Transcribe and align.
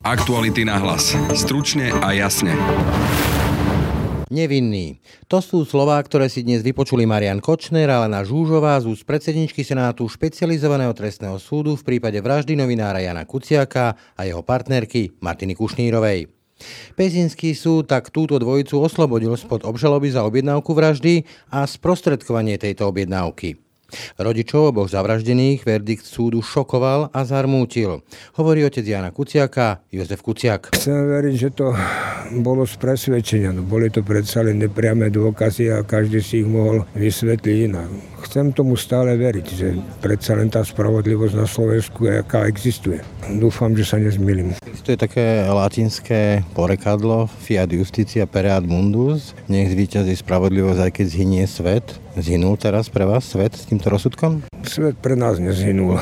Aktuality 0.00 0.64
na 0.64 0.80
hlas. 0.80 1.12
Stručne 1.36 1.92
a 1.92 2.16
jasne. 2.16 2.56
Nevinný. 4.32 4.96
To 5.28 5.44
sú 5.44 5.68
slová, 5.68 6.00
ktoré 6.00 6.32
si 6.32 6.40
dnes 6.40 6.64
vypočuli 6.64 7.04
Marian 7.04 7.36
Kočner 7.36 7.84
a 7.92 8.08
Lena 8.08 8.24
Žúžová 8.24 8.80
z 8.80 8.88
úst 8.88 9.04
predsedničky 9.04 9.60
Senátu 9.60 10.08
špecializovaného 10.08 10.96
trestného 10.96 11.36
súdu 11.36 11.76
v 11.76 11.84
prípade 11.84 12.16
vraždy 12.16 12.56
novinára 12.56 13.04
Jana 13.04 13.28
Kuciaka 13.28 13.92
a 14.16 14.24
jeho 14.24 14.40
partnerky 14.40 15.20
Martiny 15.20 15.52
Kušnírovej. 15.52 16.32
Pezinský 16.96 17.52
súd 17.52 17.92
tak 17.92 18.08
túto 18.08 18.40
dvojicu 18.40 18.80
oslobodil 18.80 19.36
spod 19.36 19.68
obžaloby 19.68 20.16
za 20.16 20.24
objednávku 20.24 20.72
vraždy 20.72 21.28
a 21.52 21.68
sprostredkovanie 21.68 22.56
tejto 22.56 22.88
objednávky. 22.88 23.69
Rodičov 24.18 24.74
oboch 24.74 24.88
zavraždených 24.90 25.62
verdikt 25.62 26.04
súdu 26.06 26.42
šokoval 26.42 27.14
a 27.14 27.20
zarmútil. 27.22 28.02
Hovorí 28.36 28.64
otec 28.66 28.82
Jana 28.82 29.14
Kuciaka, 29.14 29.84
Jozef 29.92 30.20
Kuciak. 30.24 30.74
Chcem 30.74 30.96
veriť, 30.96 31.34
že 31.36 31.50
to 31.54 31.72
bolo 32.42 32.66
z 32.66 32.74
presvedčenia. 32.78 33.54
No, 33.54 33.62
boli 33.62 33.90
to 33.90 34.02
predsa 34.02 34.42
len 34.42 34.58
nepriame 34.58 35.10
dôkazy 35.10 35.70
a 35.70 35.82
každý 35.86 36.18
si 36.22 36.42
ich 36.42 36.48
mohol 36.48 36.86
vysvetliť 36.94 37.56
inak. 37.70 38.09
Chcem 38.20 38.52
tomu 38.52 38.76
stále 38.76 39.16
veriť, 39.16 39.46
že 39.48 39.68
predsa 40.04 40.36
len 40.36 40.52
tá 40.52 40.60
spravodlivosť 40.60 41.34
na 41.34 41.48
Slovensku 41.48 42.06
aká 42.06 42.44
existuje. 42.46 43.00
Dúfam, 43.40 43.72
že 43.72 43.88
sa 43.88 43.96
nezmýlim. 43.96 44.54
To 44.84 44.88
je 44.92 44.98
také 45.00 45.48
latinské 45.48 46.44
porekadlo 46.52 47.26
Fiat 47.42 47.72
Justicia 47.72 48.28
Pereat 48.28 48.62
Mundus. 48.62 49.32
Nech 49.48 49.72
zvýťazí 49.72 50.14
spravodlivosť, 50.20 50.80
aj 50.84 50.92
keď 50.92 51.06
zhynie 51.08 51.44
svet. 51.48 51.86
Zhynul 52.14 52.60
teraz 52.60 52.92
pre 52.92 53.08
vás 53.08 53.24
svet 53.24 53.56
s 53.56 53.66
týmto 53.66 53.88
rozsudkom? 53.88 54.44
Svet 54.66 55.00
pre 55.00 55.16
nás 55.16 55.40
nezhynul. 55.40 55.96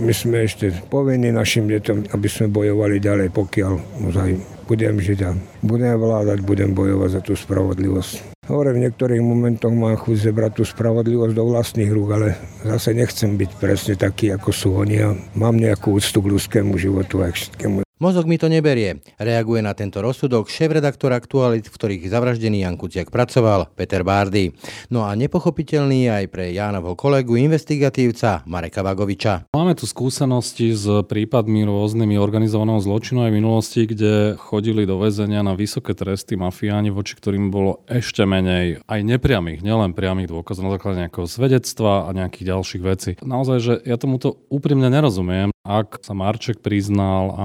My 0.00 0.12
sme 0.16 0.48
ešte 0.48 0.72
povinni 0.88 1.30
našim 1.30 1.68
detom, 1.68 2.08
aby 2.16 2.26
sme 2.26 2.48
bojovali 2.48 2.96
ďalej, 2.96 3.28
pokiaľ 3.28 3.72
ozaj 4.08 4.30
budem 4.64 4.96
žiť 4.96 5.18
a 5.28 5.36
budem 5.60 6.00
vládať, 6.00 6.38
budem 6.40 6.72
bojovať 6.72 7.10
za 7.12 7.20
tú 7.20 7.36
spravodlivosť. 7.36 8.32
Hovorím, 8.52 8.84
v 8.84 8.84
niektorých 8.84 9.22
momentoch 9.24 9.72
mám 9.72 9.96
chuť 9.96 10.28
zebrať 10.28 10.60
tú 10.60 10.62
spravodlivosť 10.68 11.32
do 11.32 11.44
vlastných 11.48 11.88
rúk, 11.88 12.08
ale 12.12 12.36
zase 12.60 12.92
nechcem 12.92 13.40
byť 13.40 13.50
presne 13.56 13.96
taký, 13.96 14.28
ako 14.28 14.52
sú 14.52 14.76
oni 14.76 15.00
mám 15.32 15.56
nejakú 15.56 15.96
úctu 15.96 16.20
k 16.20 16.30
ľudskému 16.36 16.76
životu 16.76 17.24
a 17.24 17.32
k 17.32 17.40
všetkému. 17.40 17.80
Mozog 18.02 18.26
mi 18.26 18.34
to 18.34 18.50
neberie. 18.50 18.98
Reaguje 19.14 19.62
na 19.62 19.78
tento 19.78 20.02
rozsudok 20.02 20.50
šéf-redaktor 20.50 21.14
aktualit, 21.14 21.70
v 21.70 21.76
ktorých 21.78 22.10
zavraždený 22.10 22.66
Jan 22.66 22.74
Kuciak 22.74 23.14
pracoval, 23.14 23.70
Peter 23.78 24.02
Bárdy. 24.02 24.58
No 24.90 25.06
a 25.06 25.14
nepochopiteľný 25.14 26.10
aj 26.10 26.26
pre 26.34 26.50
Jánovho 26.50 26.98
kolegu 26.98 27.38
investigatívca 27.38 28.42
Mareka 28.42 28.82
Vagoviča. 28.82 29.54
Máme 29.54 29.78
tu 29.78 29.86
skúsenosti 29.86 30.74
s 30.74 30.90
prípadmi 31.06 31.62
rôznymi 31.62 32.18
organizovaného 32.18 32.82
zločinu 32.82 33.22
aj 33.22 33.30
v 33.30 33.38
minulosti, 33.38 33.86
kde 33.86 34.34
chodili 34.34 34.82
do 34.82 34.98
väzenia 34.98 35.46
na 35.46 35.54
vysoké 35.54 35.94
tresty 35.94 36.34
mafiáni, 36.34 36.90
voči 36.90 37.14
ktorým 37.14 37.54
bolo 37.54 37.86
ešte 37.86 38.26
menej 38.26 38.82
aj 38.82 38.98
nepriamých, 38.98 39.62
nielen 39.62 39.94
priamých 39.94 40.26
dôkazov 40.26 40.66
na 40.66 40.74
základe 40.74 41.06
nejakého 41.06 41.30
svedectva 41.30 42.10
a 42.10 42.18
nejakých 42.18 42.50
ďalších 42.50 42.82
vecí. 42.82 43.10
Naozaj, 43.22 43.58
že 43.62 43.74
ja 43.86 43.94
tomuto 43.94 44.42
úprimne 44.50 44.90
nerozumiem. 44.90 45.54
Ak 45.62 46.02
sa 46.02 46.10
Marček 46.10 46.58
priznal, 46.58 47.38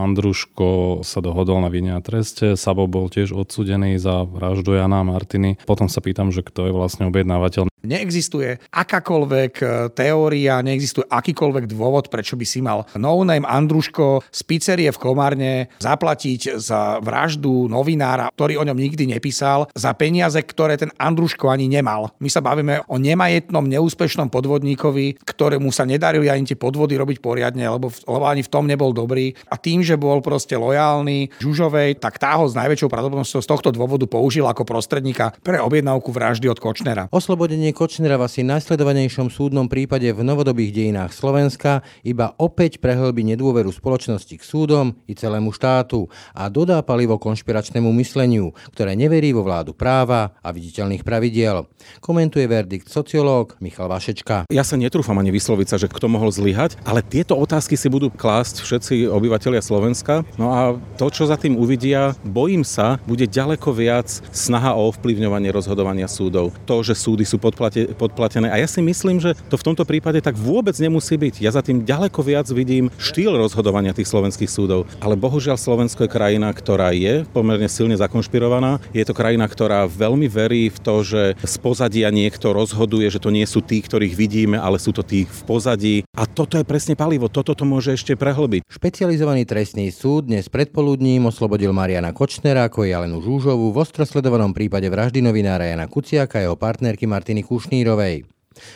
Andruško 0.48 1.04
sa 1.04 1.20
dohodol 1.22 1.62
na 1.62 1.70
vine 1.70 1.94
a 1.94 2.02
treste, 2.02 2.56
Sabo 2.58 2.88
bol 2.88 3.12
tiež 3.12 3.36
odsudený 3.36 4.00
za 4.00 4.24
vraždu 4.26 4.74
Jana 4.74 5.04
a 5.04 5.08
Martiny. 5.08 5.60
Potom 5.68 5.92
sa 5.92 6.02
pýtam, 6.02 6.32
že 6.32 6.42
kto 6.42 6.72
je 6.72 6.74
vlastne 6.74 7.06
objednávateľ. 7.12 7.70
Neexistuje 7.86 8.58
akákoľvek 8.74 9.54
e, 9.62 9.66
teória, 9.94 10.66
neexistuje 10.66 11.06
akýkoľvek 11.06 11.70
dôvod, 11.70 12.10
prečo 12.10 12.34
by 12.34 12.42
si 12.42 12.58
mal 12.58 12.90
no-name 12.98 13.46
Andruško 13.46 14.26
z 14.34 14.42
pizzerie 14.50 14.90
v 14.90 14.98
Komárne 14.98 15.70
zaplatiť 15.78 16.58
za 16.58 16.98
vraždu 17.06 17.70
novinára, 17.70 18.34
ktorý 18.34 18.58
o 18.58 18.66
ňom 18.66 18.74
nikdy 18.74 19.14
nepísal, 19.14 19.70
za 19.78 19.94
peniaze, 19.94 20.42
ktoré 20.42 20.74
ten 20.82 20.90
Andruško 20.98 21.54
ani 21.54 21.70
nemal. 21.70 22.10
My 22.18 22.34
sa 22.34 22.42
bavíme 22.42 22.82
o 22.90 22.98
nemajetnom, 22.98 23.70
neúspešnom 23.70 24.34
podvodníkovi, 24.34 25.22
ktorému 25.22 25.70
sa 25.70 25.86
nedarili 25.86 26.34
ani 26.34 26.50
tie 26.50 26.58
podvody 26.58 26.98
robiť 26.98 27.22
poriadne, 27.22 27.62
lebo, 27.62 27.94
lebo 27.94 28.26
ani 28.26 28.42
v 28.42 28.52
tom 28.52 28.66
nebol 28.66 28.90
dobrý. 28.90 29.38
A 29.54 29.56
tým, 29.62 29.86
že 29.86 30.02
bol 30.02 30.26
proste 30.26 30.58
lojálny 30.58 31.30
Žužovej, 31.38 32.02
tak 32.02 32.18
tá 32.18 32.34
ho 32.42 32.50
s 32.50 32.58
najväčšou 32.58 32.90
pravdepodobnosťou 32.90 33.42
z 33.46 33.52
tohto 33.54 33.70
dôvodu 33.70 34.10
použil 34.10 34.50
ako 34.50 34.66
prostredníka 34.66 35.38
pre 35.46 35.62
objednávku 35.62 36.10
vraždy 36.10 36.50
od 36.50 36.58
Kočnera. 36.58 37.06
Oslobodenie 37.14 37.67
Obvinenie 37.68 37.84
Kočnera 37.84 38.16
v 38.16 38.48
najsledovanejšom 38.48 39.28
súdnom 39.28 39.68
prípade 39.68 40.08
v 40.08 40.24
novodobých 40.24 40.72
dejinách 40.72 41.12
Slovenska 41.12 41.84
iba 42.00 42.32
opäť 42.40 42.80
prehlbí 42.80 43.28
nedôveru 43.28 43.76
spoločnosti 43.76 44.40
k 44.40 44.40
súdom 44.40 44.96
i 45.04 45.12
celému 45.12 45.52
štátu 45.52 46.08
a 46.32 46.48
dodá 46.48 46.80
palivo 46.80 47.20
konšpiračnému 47.20 47.92
mysleniu, 48.00 48.56
ktoré 48.72 48.96
neverí 48.96 49.36
vo 49.36 49.44
vládu 49.44 49.76
práva 49.76 50.32
a 50.40 50.56
viditeľných 50.56 51.04
pravidiel. 51.04 51.68
Komentuje 52.00 52.48
verdikt 52.48 52.88
sociológ 52.88 53.60
Michal 53.60 53.92
Vašečka. 53.92 54.48
Ja 54.48 54.64
sa 54.64 54.80
netrúfam 54.80 55.20
ani 55.20 55.36
vysloviť 55.36 55.68
sa, 55.68 55.76
že 55.76 55.92
kto 55.92 56.08
mohol 56.08 56.32
zlyhať, 56.32 56.80
ale 56.88 57.04
tieto 57.04 57.36
otázky 57.36 57.76
si 57.76 57.92
budú 57.92 58.08
klásť 58.08 58.64
všetci 58.64 59.12
obyvateľia 59.12 59.60
Slovenska. 59.60 60.24
No 60.40 60.56
a 60.56 60.80
to, 60.96 61.12
čo 61.12 61.28
za 61.28 61.36
tým 61.36 61.60
uvidia, 61.60 62.16
bojím 62.24 62.64
sa, 62.64 62.96
bude 63.04 63.28
ďaleko 63.28 63.76
viac 63.76 64.08
snaha 64.32 64.72
o 64.72 64.88
ovplyvňovanie 64.88 65.52
rozhodovania 65.52 66.08
súdov. 66.08 66.56
To, 66.64 66.80
že 66.80 66.96
súdy 66.96 67.28
sú 67.28 67.36
pod 67.36 67.57
podplate, 67.58 67.98
podplatené. 67.98 68.54
A 68.54 68.62
ja 68.62 68.70
si 68.70 68.86
myslím, 68.86 69.18
že 69.18 69.34
to 69.50 69.58
v 69.58 69.74
tomto 69.74 69.82
prípade 69.82 70.22
tak 70.22 70.38
vôbec 70.38 70.78
nemusí 70.78 71.18
byť. 71.18 71.42
Ja 71.42 71.50
za 71.50 71.66
tým 71.66 71.82
ďaleko 71.82 72.22
viac 72.22 72.46
vidím 72.54 72.94
štýl 73.02 73.34
rozhodovania 73.34 73.98
tých 73.98 74.06
slovenských 74.06 74.46
súdov. 74.46 74.86
Ale 75.02 75.18
bohužiaľ 75.18 75.58
Slovensko 75.58 76.06
je 76.06 76.14
krajina, 76.14 76.54
ktorá 76.54 76.94
je 76.94 77.26
pomerne 77.34 77.66
silne 77.66 77.98
zakonšpirovaná. 77.98 78.78
Je 78.94 79.02
to 79.02 79.18
krajina, 79.18 79.50
ktorá 79.50 79.90
veľmi 79.90 80.30
verí 80.30 80.70
v 80.70 80.78
to, 80.78 81.02
že 81.02 81.22
z 81.42 81.56
pozadia 81.58 82.14
niekto 82.14 82.54
rozhoduje, 82.54 83.10
že 83.10 83.18
to 83.18 83.34
nie 83.34 83.50
sú 83.50 83.66
tí, 83.66 83.82
ktorých 83.82 84.14
vidíme, 84.14 84.62
ale 84.62 84.78
sú 84.78 84.94
to 84.94 85.02
tí 85.02 85.26
v 85.26 85.42
pozadí. 85.50 86.06
A 86.14 86.30
toto 86.30 86.62
je 86.62 86.66
presne 86.68 86.94
palivo, 86.94 87.26
toto 87.26 87.58
to 87.58 87.66
môže 87.66 87.98
ešte 87.98 88.14
prehlbiť. 88.14 88.70
Špecializovaný 88.70 89.50
trestný 89.50 89.90
súd 89.90 90.30
dnes 90.30 90.46
predpoludním 90.46 91.26
oslobodil 91.26 91.74
Mariana 91.74 92.14
Kočnera 92.14 92.70
ako 92.70 92.86
Jelenu 92.86 93.18
Žúžovu 93.24 93.74
v 93.74 93.82
ostrosledovanom 93.82 94.54
prípade 94.54 94.86
vraždy 94.92 95.24
novinára 95.24 95.66
Jana 95.66 95.88
Kuciaka 95.88 96.44
a 96.44 96.46
jeho 96.46 96.60
partnerky 96.60 97.08
Martiny 97.08 97.47
Kušnírovej. 97.48 98.28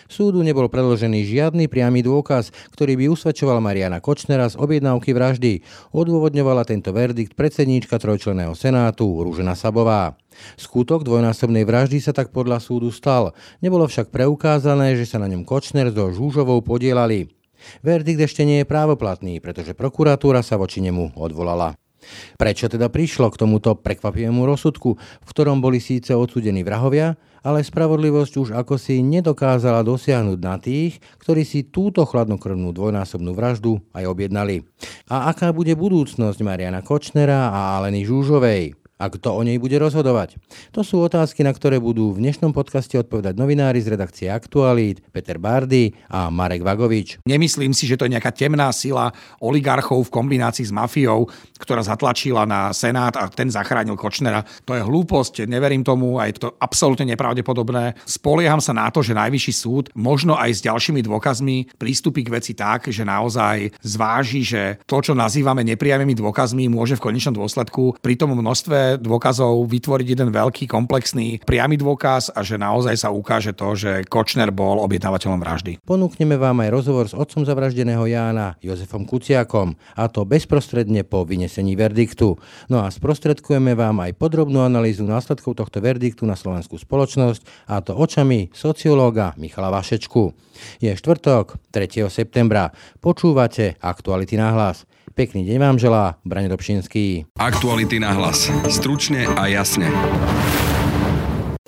Súdu 0.06 0.46
nebol 0.46 0.70
predložený 0.70 1.26
žiadny 1.26 1.66
priamy 1.66 2.06
dôkaz, 2.06 2.54
ktorý 2.74 3.02
by 3.02 3.06
usvedčoval 3.10 3.58
Mariana 3.60 3.98
Kočnera 3.98 4.46
z 4.46 4.56
objednávky 4.62 5.10
vraždy. 5.12 5.66
Odôvodňovala 5.90 6.64
tento 6.70 6.94
verdikt 6.94 7.34
predsedníčka 7.34 7.98
trojčleného 7.98 8.54
senátu 8.54 9.10
Rúžena 9.26 9.58
Sabová. 9.58 10.16
Skutok 10.56 11.02
dvojnásobnej 11.02 11.66
vraždy 11.66 11.98
sa 11.98 12.14
tak 12.16 12.30
podľa 12.30 12.62
súdu 12.62 12.94
stal. 12.94 13.34
Nebolo 13.60 13.90
však 13.90 14.14
preukázané, 14.14 14.96
že 14.96 15.10
sa 15.10 15.18
na 15.18 15.28
ňom 15.28 15.44
Kočner 15.44 15.90
so 15.90 16.14
Žúžovou 16.14 16.62
podielali. 16.62 17.34
Verdikt 17.86 18.22
ešte 18.26 18.42
nie 18.42 18.62
je 18.62 18.70
právoplatný, 18.70 19.38
pretože 19.38 19.78
prokuratúra 19.78 20.42
sa 20.42 20.58
voči 20.58 20.82
nemu 20.82 21.14
odvolala. 21.18 21.78
Prečo 22.34 22.66
teda 22.66 22.90
prišlo 22.90 23.30
k 23.30 23.46
tomuto 23.46 23.78
prekvapivému 23.78 24.42
rozsudku, 24.50 24.98
v 24.98 25.30
ktorom 25.30 25.62
boli 25.62 25.78
síce 25.78 26.18
odsudení 26.18 26.66
vrahovia, 26.66 27.14
ale 27.42 27.66
spravodlivosť 27.66 28.34
už 28.38 28.50
ako 28.58 28.78
si 28.78 29.02
nedokázala 29.06 29.86
dosiahnuť 29.86 30.40
na 30.42 30.58
tých, 30.58 30.98
ktorí 31.22 31.46
si 31.46 31.70
túto 31.70 32.06
chladnokrvnú 32.06 32.74
dvojnásobnú 32.74 33.34
vraždu 33.38 33.82
aj 33.94 34.10
objednali. 34.10 34.66
A 35.10 35.30
aká 35.30 35.54
bude 35.54 35.74
budúcnosť 35.78 36.40
Mariana 36.42 36.82
Kočnera 36.82 37.54
a 37.54 37.78
Aleny 37.82 38.06
Žúžovej? 38.06 38.81
A 39.02 39.10
kto 39.10 39.34
o 39.34 39.42
nej 39.42 39.58
bude 39.58 39.74
rozhodovať? 39.82 40.38
To 40.78 40.86
sú 40.86 41.02
otázky, 41.02 41.42
na 41.42 41.50
ktoré 41.50 41.82
budú 41.82 42.14
v 42.14 42.22
dnešnom 42.22 42.54
podcaste 42.54 42.94
odpovedať 43.02 43.34
novinári 43.34 43.82
z 43.82 43.98
redakcie 43.98 44.30
Aktualít, 44.30 45.02
Peter 45.10 45.42
Bardy 45.42 45.98
a 46.14 46.30
Marek 46.30 46.62
Vagovič. 46.62 47.26
Nemyslím 47.26 47.74
si, 47.74 47.90
že 47.90 47.98
to 47.98 48.06
je 48.06 48.14
nejaká 48.14 48.30
temná 48.30 48.70
sila 48.70 49.10
oligarchov 49.42 50.06
v 50.06 50.14
kombinácii 50.14 50.70
s 50.70 50.76
mafiou, 50.76 51.26
ktorá 51.58 51.82
zatlačila 51.82 52.46
na 52.46 52.70
Senát 52.78 53.18
a 53.18 53.26
ten 53.26 53.50
zachránil 53.50 53.98
Kočnera. 53.98 54.46
To 54.70 54.78
je 54.78 54.86
hlúposť, 54.86 55.50
neverím 55.50 55.82
tomu 55.82 56.22
a 56.22 56.30
je 56.30 56.38
to 56.38 56.54
absolútne 56.62 57.10
nepravdepodobné. 57.10 57.98
Spolieham 58.06 58.62
sa 58.62 58.78
na 58.78 58.94
to, 58.94 59.02
že 59.02 59.18
najvyšší 59.18 59.54
súd 59.58 59.86
možno 59.98 60.38
aj 60.38 60.62
s 60.62 60.62
ďalšími 60.62 61.02
dôkazmi 61.02 61.74
prístupí 61.80 62.22
k 62.22 62.38
veci 62.38 62.54
tak, 62.54 62.94
že 62.94 63.02
naozaj 63.02 63.74
zváži, 63.82 64.42
že 64.46 64.62
to, 64.86 65.02
čo 65.02 65.18
nazývame 65.18 65.66
nepriamými 65.66 66.14
dôkazmi, 66.14 66.70
môže 66.70 67.00
v 67.00 67.10
konečnom 67.10 67.34
dôsledku 67.34 67.98
pri 68.04 68.20
tom 68.20 68.36
množstve 68.36 68.91
dôkazov 68.98 69.64
vytvoriť 69.70 70.08
jeden 70.18 70.30
veľký 70.34 70.66
komplexný 70.66 71.44
priamy 71.46 71.78
dôkaz 71.78 72.34
a 72.34 72.42
že 72.42 72.58
naozaj 72.58 72.96
sa 72.98 73.14
ukáže 73.14 73.56
to, 73.56 73.78
že 73.78 74.04
Kočner 74.10 74.50
bol 74.50 74.82
objednávateľom 74.84 75.40
vraždy. 75.40 75.72
Ponúkneme 75.86 76.36
vám 76.36 76.64
aj 76.66 76.70
rozhovor 76.74 77.06
s 77.08 77.16
otcom 77.16 77.48
zavraždeného 77.48 78.04
Jána, 78.10 78.58
Jozefom 78.60 79.08
Kuciakom, 79.08 79.78
a 79.96 80.10
to 80.10 80.28
bezprostredne 80.28 81.06
po 81.06 81.24
vynesení 81.24 81.78
verdiktu. 81.78 82.36
No 82.68 82.84
a 82.84 82.92
sprostredkujeme 82.92 83.78
vám 83.78 84.02
aj 84.04 84.18
podrobnú 84.18 84.66
analýzu 84.66 85.08
následkov 85.08 85.60
tohto 85.60 85.80
verdiktu 85.80 86.28
na 86.28 86.34
slovenskú 86.34 86.76
spoločnosť, 86.76 87.70
a 87.70 87.80
to 87.86 87.94
očami 87.96 88.50
sociológa 88.52 89.38
Michala 89.38 89.70
Vašečku. 89.72 90.34
Je 90.82 90.92
štvrtok, 90.94 91.58
3. 91.74 92.08
septembra. 92.12 92.70
Počúvate 93.02 93.80
Aktuality 93.82 94.38
na 94.38 94.54
hlas. 94.54 94.90
Pekný 95.22 95.46
deň 95.46 95.58
vám 95.62 95.78
želá 95.78 96.18
Brane 96.26 96.50
Dobšinský. 96.50 97.30
Aktuality 97.38 98.02
na 98.02 98.10
hlas. 98.10 98.50
Stručne 98.66 99.30
a 99.30 99.46
jasne. 99.54 99.86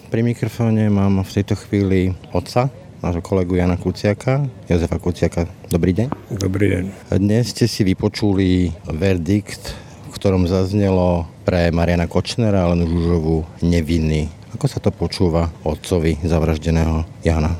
Pri 0.09 0.25
mikrofóne 0.25 0.89
mám 0.89 1.21
v 1.21 1.29
tejto 1.29 1.53
chvíli 1.61 2.17
otca, 2.33 2.73
nášho 3.05 3.21
kolegu 3.21 3.53
Jana 3.53 3.77
Kuciaka, 3.77 4.49
Jozefa 4.65 4.97
Kuciaka. 4.97 5.45
Dobrý 5.69 5.93
deň. 5.93 6.33
Dobrý 6.33 6.65
deň. 6.65 6.83
Dnes 7.21 7.53
ste 7.53 7.69
si 7.69 7.85
vypočuli 7.85 8.73
verdikt, 8.89 9.77
v 10.09 10.17
ktorom 10.17 10.49
zaznelo 10.49 11.29
pre 11.45 11.69
Mariana 11.69 12.09
Kočnera 12.09 12.65
a 12.65 12.73
Lenu 12.73 12.89
Žužovu 12.89 13.69
nevinný. 13.69 14.33
Ako 14.57 14.65
sa 14.65 14.81
to 14.81 14.89
počúva 14.89 15.53
otcovi 15.61 16.17
zavraždeného 16.25 17.05
Jana? 17.21 17.53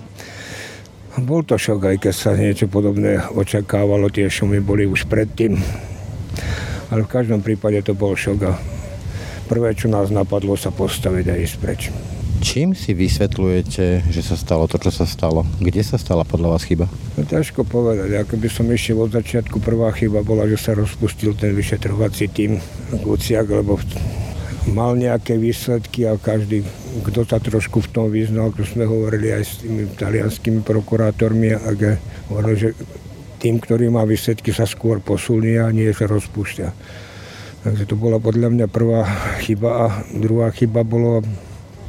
Bol 1.14 1.46
to 1.46 1.62
šok, 1.62 1.94
aj 1.94 1.98
keď 2.02 2.14
sa 2.14 2.34
niečo 2.34 2.66
podobné 2.66 3.22
očakávalo, 3.22 4.10
tie 4.10 4.26
šumy 4.26 4.58
boli 4.66 4.90
už 4.90 5.06
predtým. 5.06 5.62
Ale 6.90 7.06
v 7.06 7.14
každom 7.14 7.46
prípade 7.46 7.86
to 7.86 7.94
bol 7.94 8.18
šok 8.18 8.40
a 8.50 8.58
prvé, 9.46 9.78
čo 9.78 9.94
nás 9.94 10.10
napadlo, 10.10 10.58
sa 10.58 10.74
postaviť 10.74 11.26
a 11.30 11.36
ísť 11.38 11.56
preč. 11.62 11.82
Čím 12.44 12.74
si 12.76 12.92
vysvetľujete, 12.98 14.10
že 14.10 14.22
sa 14.26 14.36
stalo 14.36 14.68
to, 14.68 14.76
čo 14.76 14.92
sa 14.92 15.06
stalo? 15.08 15.48
Kde 15.62 15.80
sa 15.80 16.02
stala 16.02 16.28
podľa 16.28 16.58
vás 16.58 16.68
chyba? 16.68 16.92
No, 17.16 17.24
ťažko 17.24 17.64
povedať. 17.64 18.20
Ako 18.20 18.36
by 18.36 18.50
som 18.52 18.68
ešte 18.74 18.92
od 18.98 19.14
začiatku 19.16 19.64
prvá 19.64 19.94
chyba 19.96 20.26
bola, 20.26 20.50
že 20.50 20.60
sa 20.60 20.76
rozpustil 20.76 21.38
ten 21.40 21.56
vyšetrovací 21.56 22.28
tým 22.34 22.60
Luciak, 23.06 23.48
lebo 23.48 23.80
mal 24.72 24.96
nejaké 24.96 25.36
výsledky 25.36 26.08
a 26.08 26.16
každý, 26.16 26.64
kto 27.04 27.28
sa 27.28 27.42
trošku 27.44 27.84
v 27.84 27.92
tom 27.92 28.08
vyznal, 28.08 28.56
ako 28.56 28.64
sme 28.64 28.88
hovorili 28.88 29.36
aj 29.36 29.44
s 29.44 29.54
tými 29.60 29.92
talianskými 29.92 30.62
prokurátormi, 30.64 31.52
a 31.52 31.60
hovorili, 32.32 32.56
že 32.56 32.70
tým, 33.44 33.60
ktorý 33.60 33.92
má 33.92 34.08
výsledky, 34.08 34.56
sa 34.56 34.64
skôr 34.64 35.04
posunie 35.04 35.60
a 35.60 35.68
nie 35.76 35.92
sa 35.92 36.08
rozpúšťa. 36.08 36.68
Takže 37.64 37.84
to 37.88 37.96
bola 38.00 38.20
podľa 38.20 38.52
mňa 38.56 38.68
prvá 38.72 39.04
chyba 39.44 39.70
a 39.72 39.86
druhá 40.16 40.52
chyba 40.52 40.84
bolo 40.84 41.24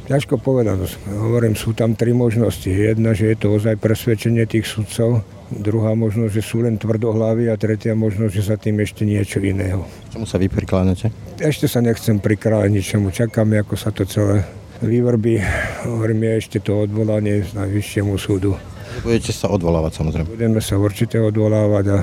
Ťažko 0.05 0.37
povedať. 0.37 1.01
Hovorím, 1.09 1.57
sú 1.57 1.73
tam 1.73 1.97
tri 1.97 2.13
možnosti. 2.13 2.69
Jedna, 2.69 3.17
že 3.17 3.33
je 3.33 3.37
to 3.41 3.57
ozaj 3.57 3.81
presvedčenie 3.81 4.45
tých 4.45 4.69
sudcov, 4.69 5.25
druhá 5.51 5.93
možnosť, 5.93 6.31
že 6.33 6.43
sú 6.43 6.65
len 6.65 6.77
tvrdohlavy 6.79 7.49
a 7.49 7.55
tretia 7.59 7.93
možnosť, 7.93 8.33
že 8.33 8.43
sa 8.43 8.55
tým 8.57 8.81
ešte 8.81 9.05
niečo 9.05 9.41
iného. 9.41 9.85
Čomu 10.09 10.25
sa 10.25 10.41
vy 10.41 10.49
prikláňate? 10.49 11.13
Ešte 11.37 11.69
sa 11.69 11.81
nechcem 11.81 12.17
prikráľať 12.17 12.69
ničomu. 12.71 13.13
Čakáme, 13.13 13.61
ako 13.61 13.75
sa 13.77 13.93
to 13.93 14.07
celé 14.07 14.45
vyvrbí. 14.81 15.41
Hovorím, 15.85 16.25
je 16.25 16.31
ešte 16.41 16.57
to 16.59 16.85
odvolanie 16.87 17.45
z 17.45 17.53
Najvyššiemu 17.55 18.13
súdu. 18.17 18.57
Budete 19.03 19.35
sa 19.35 19.51
odvolávať 19.51 19.91
samozrejme. 20.01 20.27
Budeme 20.31 20.61
sa 20.63 20.79
určite 20.79 21.19
odvolávať 21.19 21.85
a 21.91 21.97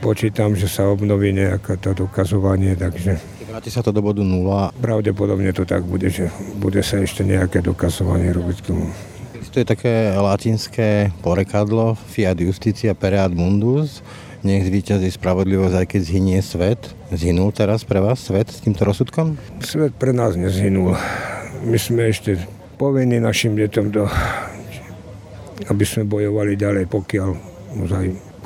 počítam, 0.00 0.56
že 0.56 0.70
sa 0.70 0.88
obnoví 0.88 1.34
nejaké 1.36 1.76
to 1.76 1.92
dokazovanie, 1.92 2.78
takže 2.78 3.38
Vráti 3.48 3.72
sa 3.72 3.80
to 3.80 3.96
do 3.96 4.04
bodu 4.04 4.20
nula. 4.20 4.70
Pravdepodobne 4.76 5.50
to 5.56 5.64
tak 5.64 5.80
bude, 5.82 6.12
že 6.12 6.28
bude 6.60 6.84
sa 6.84 7.00
ešte 7.00 7.24
nejaké 7.24 7.64
dokazovanie 7.64 8.28
robiť 8.30 8.56
k 8.60 8.66
tomu. 8.70 8.86
To 9.58 9.66
je 9.66 9.74
také 9.74 10.14
latinské 10.14 11.10
porekadlo 11.18 11.98
fiat 12.14 12.38
justicia 12.38 12.94
pereat 12.94 13.34
mundus. 13.34 14.06
Nech 14.46 14.62
zvýťazí 14.62 15.10
spravodlivosť, 15.10 15.82
aj 15.82 15.86
keď 15.90 16.00
zhynie 16.06 16.38
svet. 16.46 16.78
Zhynul 17.10 17.50
teraz 17.50 17.82
pre 17.82 17.98
vás 17.98 18.22
svet 18.22 18.54
s 18.54 18.62
týmto 18.62 18.86
rozsudkom? 18.86 19.34
Svet 19.58 19.98
pre 19.98 20.14
nás 20.14 20.38
nezhynul. 20.38 20.94
My 21.66 21.74
sme 21.74 22.06
ešte 22.06 22.38
povinni 22.78 23.18
našim 23.18 23.58
deťom 23.58 23.86
do 23.90 24.06
aby 25.66 25.82
sme 25.82 26.06
bojovali 26.06 26.54
ďalej, 26.54 26.86
pokiaľ 26.86 27.30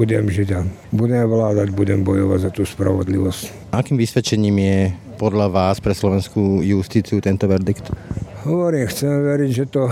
budem 0.01 0.33
žiť 0.33 0.49
a 0.57 0.65
budem 0.97 1.29
vládať, 1.29 1.77
budem 1.77 2.01
bojovať 2.09 2.39
za 2.41 2.51
tú 2.57 2.65
spravodlivosť. 2.65 3.69
Akým 3.77 4.01
vysvedčením 4.01 4.57
je 4.57 4.79
podľa 5.21 5.53
vás 5.53 5.77
pre 5.77 5.93
slovenskú 5.93 6.65
justíciu 6.65 7.21
tento 7.21 7.45
verdikt? 7.45 7.93
Hovorím, 8.43 8.91
chcem 8.91 9.07
veriť, 9.07 9.51
že 9.55 9.67
to 9.71 9.87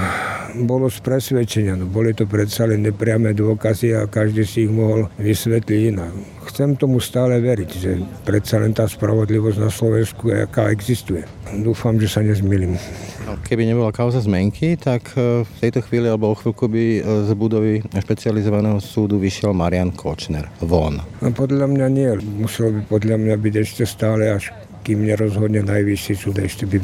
bolo 0.67 0.91
z 0.91 0.99
presvedčenia. 1.07 1.79
No, 1.79 1.87
boli 1.87 2.11
to 2.11 2.27
predsa 2.27 2.67
len 2.67 2.83
nepriame 2.83 3.31
dôkazy 3.31 3.95
a 3.95 4.11
každý 4.11 4.43
si 4.43 4.67
ich 4.67 4.73
mohol 4.75 5.07
vysvetliť 5.23 5.81
inak. 5.95 6.11
Chcem 6.51 6.75
tomu 6.75 6.99
stále 6.99 7.39
veriť, 7.39 7.71
že 7.71 8.03
predsa 8.27 8.59
len 8.59 8.75
tá 8.75 8.91
spravodlivosť 8.91 9.55
na 9.55 9.71
Slovensku 9.71 10.35
je, 10.35 10.43
aká 10.43 10.67
existuje. 10.75 11.23
Dúfam, 11.63 11.95
že 12.03 12.11
sa 12.11 12.27
nezmýlim. 12.27 12.75
No, 13.23 13.39
keby 13.47 13.71
nebola 13.71 13.95
kauza 13.95 14.19
zmenky, 14.19 14.75
tak 14.75 15.15
e, 15.15 15.47
v 15.47 15.57
tejto 15.63 15.87
chvíli 15.87 16.11
alebo 16.11 16.35
o 16.35 16.35
chvíľku 16.35 16.67
by 16.67 16.85
e, 16.99 17.01
z 17.07 17.31
budovy 17.39 17.87
špecializovaného 17.87 18.83
súdu 18.83 19.23
vyšiel 19.23 19.55
Marian 19.55 19.95
Kočner 19.95 20.51
von. 20.59 20.99
No, 21.23 21.31
podľa 21.31 21.71
mňa 21.71 21.87
nie. 21.87 22.11
Muselo 22.43 22.75
by 22.75 22.99
podľa 22.99 23.15
mňa 23.15 23.35
byť 23.39 23.55
ešte 23.63 23.87
stále, 23.87 24.27
až 24.27 24.51
kým 24.83 25.07
nerozhodne 25.07 25.63
najvyšší 25.63 26.15
súd, 26.19 26.43
ešte 26.43 26.67
by 26.67 26.83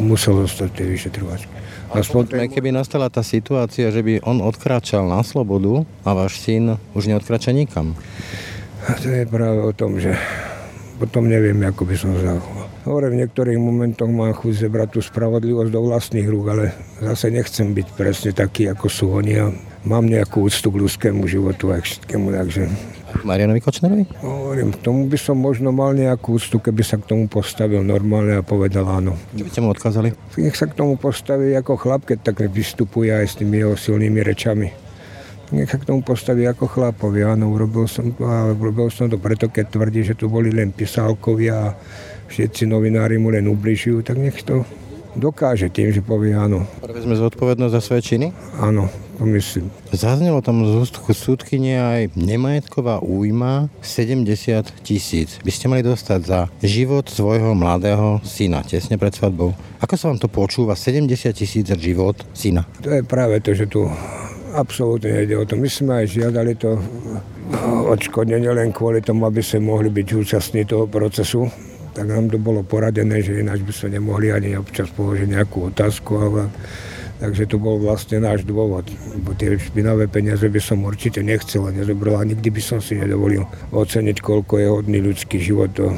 musel 0.00 0.42
zostať 0.48 0.82
tej 0.82 0.86
vyšetrovačky. 0.96 1.52
Aspoň 1.90 2.50
keby 2.50 2.70
nastala 2.70 3.10
tá 3.10 3.20
situácia, 3.26 3.90
že 3.90 4.00
by 4.00 4.22
on 4.22 4.38
odkráčal 4.40 5.10
na 5.10 5.26
slobodu 5.26 5.82
a 6.06 6.14
váš 6.14 6.38
syn 6.38 6.78
už 6.94 7.10
neodkráča 7.10 7.50
nikam. 7.50 7.98
A 8.86 8.94
to 8.96 9.10
je 9.10 9.26
práve 9.26 9.60
o 9.60 9.72
tom, 9.74 9.98
že 9.98 10.14
potom 11.00 11.26
neviem, 11.26 11.56
ako 11.64 11.88
by 11.88 11.96
som 11.96 12.12
zachoval. 12.14 12.68
Hovorím, 12.84 13.12
v 13.12 13.20
niektorých 13.24 13.58
momentoch 13.60 14.08
mám 14.08 14.32
chuť 14.36 14.52
zebrať 14.68 14.88
tú 14.96 15.00
spravodlivosť 15.00 15.70
do 15.72 15.80
vlastných 15.84 16.28
rúk, 16.28 16.46
ale 16.52 16.64
zase 17.00 17.32
nechcem 17.32 17.72
byť 17.72 17.88
presne 17.96 18.30
taký, 18.32 18.68
ako 18.68 18.86
sú 18.88 19.06
oni 19.16 19.34
a 19.36 19.52
mám 19.84 20.04
nejakú 20.04 20.44
úctu 20.44 20.68
k 20.68 20.80
ľudskému 20.80 21.24
životu 21.24 21.72
a 21.72 21.80
k 21.80 21.88
všetkému, 21.88 22.32
takže 22.32 22.68
Marianovi 23.24 23.60
Kočnerovi? 23.60 24.04
Hovorím, 24.24 24.72
tomu 24.80 25.06
by 25.06 25.18
som 25.20 25.36
možno 25.36 25.70
mal 25.70 25.92
nejakú 25.92 26.40
úctu, 26.40 26.58
keby 26.58 26.82
sa 26.84 26.96
k 26.96 27.08
tomu 27.10 27.28
postavil 27.28 27.84
normálne 27.84 28.38
a 28.38 28.42
povedal 28.42 28.88
áno. 28.88 29.16
Čo 29.36 29.44
by 29.44 29.50
ste 29.50 29.60
mu 29.60 29.68
odkázali? 29.70 30.08
Nech 30.40 30.56
sa 30.56 30.66
k 30.66 30.76
tomu 30.76 30.96
postaví 30.96 31.52
ako 31.56 31.76
chlap, 31.76 32.02
keď 32.08 32.32
tak 32.32 32.44
vystupuje 32.48 33.12
aj 33.12 33.26
s 33.26 33.34
tými 33.36 33.60
jeho 33.60 33.76
silnými 33.76 34.20
rečami. 34.24 34.68
Nech 35.50 35.66
sa 35.66 35.82
k 35.82 35.86
tomu 35.90 36.06
postaví 36.06 36.46
ako 36.46 36.70
chlapovi. 36.70 37.26
Áno, 37.26 37.50
urobil 37.50 37.90
som 37.90 38.14
to 38.14 38.22
a 38.22 38.54
urobil 38.54 38.86
som 38.86 39.10
to 39.10 39.18
preto, 39.18 39.50
keď 39.50 39.74
tvrdí, 39.74 40.06
že 40.06 40.14
tu 40.14 40.30
boli 40.30 40.54
len 40.54 40.70
pisálkovia 40.70 41.54
a 41.58 41.74
všetci 42.30 42.70
novinári 42.70 43.18
mu 43.18 43.34
len 43.34 43.50
ubližujú, 43.50 44.06
tak 44.06 44.22
nech 44.22 44.46
to 44.46 44.62
dokáže 45.16 45.72
tým, 45.72 45.90
že 45.90 46.02
povie 46.04 46.36
áno. 46.36 46.66
Prevezme 46.82 47.16
zodpovednosť 47.18 47.74
za 47.74 47.80
svoje 47.82 48.02
činy? 48.06 48.26
Áno, 48.58 48.86
to 49.18 49.26
myslím. 49.26 49.72
Zaznelo 49.90 50.40
tam 50.40 50.62
z 50.62 50.72
úst 50.80 50.96
súdkyne 51.00 51.80
aj 51.80 52.00
nemajetková 52.14 53.02
újma 53.02 53.68
70 53.82 54.84
tisíc. 54.86 55.42
By 55.42 55.52
ste 55.52 55.66
mali 55.66 55.82
dostať 55.82 56.20
za 56.22 56.40
život 56.62 57.10
svojho 57.10 57.52
mladého 57.58 58.22
syna 58.22 58.62
tesne 58.62 58.96
pred 58.96 59.12
svadbou. 59.12 59.52
Ako 59.82 59.94
sa 59.96 60.12
vám 60.12 60.20
to 60.22 60.28
počúva? 60.30 60.78
70 60.78 61.08
tisíc 61.34 61.66
za 61.66 61.76
život 61.76 62.20
syna. 62.36 62.68
To 62.84 62.90
je 62.90 63.02
práve 63.02 63.42
to, 63.42 63.56
že 63.56 63.66
tu 63.66 63.88
absolútne 64.54 65.14
nejde 65.14 65.34
o 65.38 65.44
to. 65.46 65.54
My 65.54 65.68
sme 65.70 65.92
aj 66.02 66.06
žiadali 66.10 66.52
to 66.58 66.78
odškodnenie 67.90 68.50
len 68.50 68.70
kvôli 68.70 69.02
tomu, 69.02 69.26
aby 69.26 69.42
sme 69.42 69.66
mohli 69.66 69.90
byť 69.90 70.06
účastní 70.14 70.62
toho 70.66 70.86
procesu 70.86 71.50
tak 72.00 72.08
nám 72.08 72.32
to 72.32 72.40
bolo 72.40 72.64
poradené, 72.64 73.20
že 73.20 73.44
ináč 73.44 73.60
by 73.60 73.72
sme 73.76 74.00
nemohli 74.00 74.32
ani 74.32 74.56
občas 74.56 74.88
položiť 74.96 75.36
nejakú 75.36 75.68
otázku. 75.68 76.16
Ale, 76.16 76.48
takže 77.20 77.44
to 77.44 77.60
bol 77.60 77.76
vlastne 77.76 78.24
náš 78.24 78.48
dôvod. 78.48 78.88
Bo 79.20 79.36
tie 79.36 79.60
špinavé 79.60 80.08
peniaze 80.08 80.48
by 80.48 80.64
som 80.64 80.80
určite 80.80 81.20
nechcel 81.20 81.68
a 81.68 81.76
nezobral 81.76 82.16
a 82.16 82.24
nikdy 82.24 82.48
by 82.48 82.62
som 82.64 82.80
si 82.80 82.96
nedovolil 82.96 83.44
oceniť, 83.68 84.16
koľko 84.16 84.52
je 84.56 84.66
hodný 84.72 84.98
ľudský 85.04 85.44
život. 85.44 85.76
To, 85.76 85.92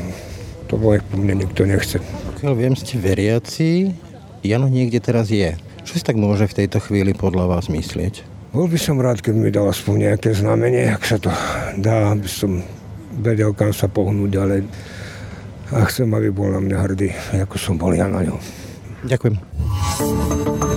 to 0.67 0.75
po 0.75 0.99
mne 1.15 1.47
nikto 1.47 1.71
nechce. 1.71 2.03
Pokiaľ 2.03 2.53
viem, 2.59 2.75
ste 2.75 2.99
veriaci, 2.99 3.95
Jano 4.43 4.67
niekde 4.67 4.99
teraz 4.99 5.31
je. 5.31 5.55
Čo 5.87 5.93
si 5.95 6.03
tak 6.03 6.19
môže 6.19 6.51
v 6.51 6.67
tejto 6.67 6.83
chvíli 6.83 7.15
podľa 7.15 7.47
vás 7.47 7.71
myslieť? 7.71 8.27
Bol 8.51 8.67
by 8.67 8.79
som 8.83 8.99
rád, 8.99 9.23
keď 9.23 9.35
mi 9.39 9.55
dal 9.55 9.71
aspoň 9.71 10.11
nejaké 10.11 10.35
znamenie, 10.35 10.91
ak 10.91 11.07
sa 11.07 11.23
to 11.23 11.31
dá, 11.79 12.11
aby 12.11 12.27
som 12.27 12.59
vedel, 13.23 13.55
kam 13.55 13.71
sa 13.71 13.87
pohnúť 13.87 14.31
ďalej 14.35 14.61
a 15.71 15.87
chcem, 15.87 16.11
aby 16.11 16.35
bol 16.35 16.51
na 16.51 16.59
mňa 16.59 16.77
hrdý, 16.83 17.09
ako 17.39 17.57
som 17.61 17.79
bol 17.79 17.95
ja 17.95 18.11
na 18.11 18.27
ňo. 18.27 18.37
Ďakujem. 19.07 20.72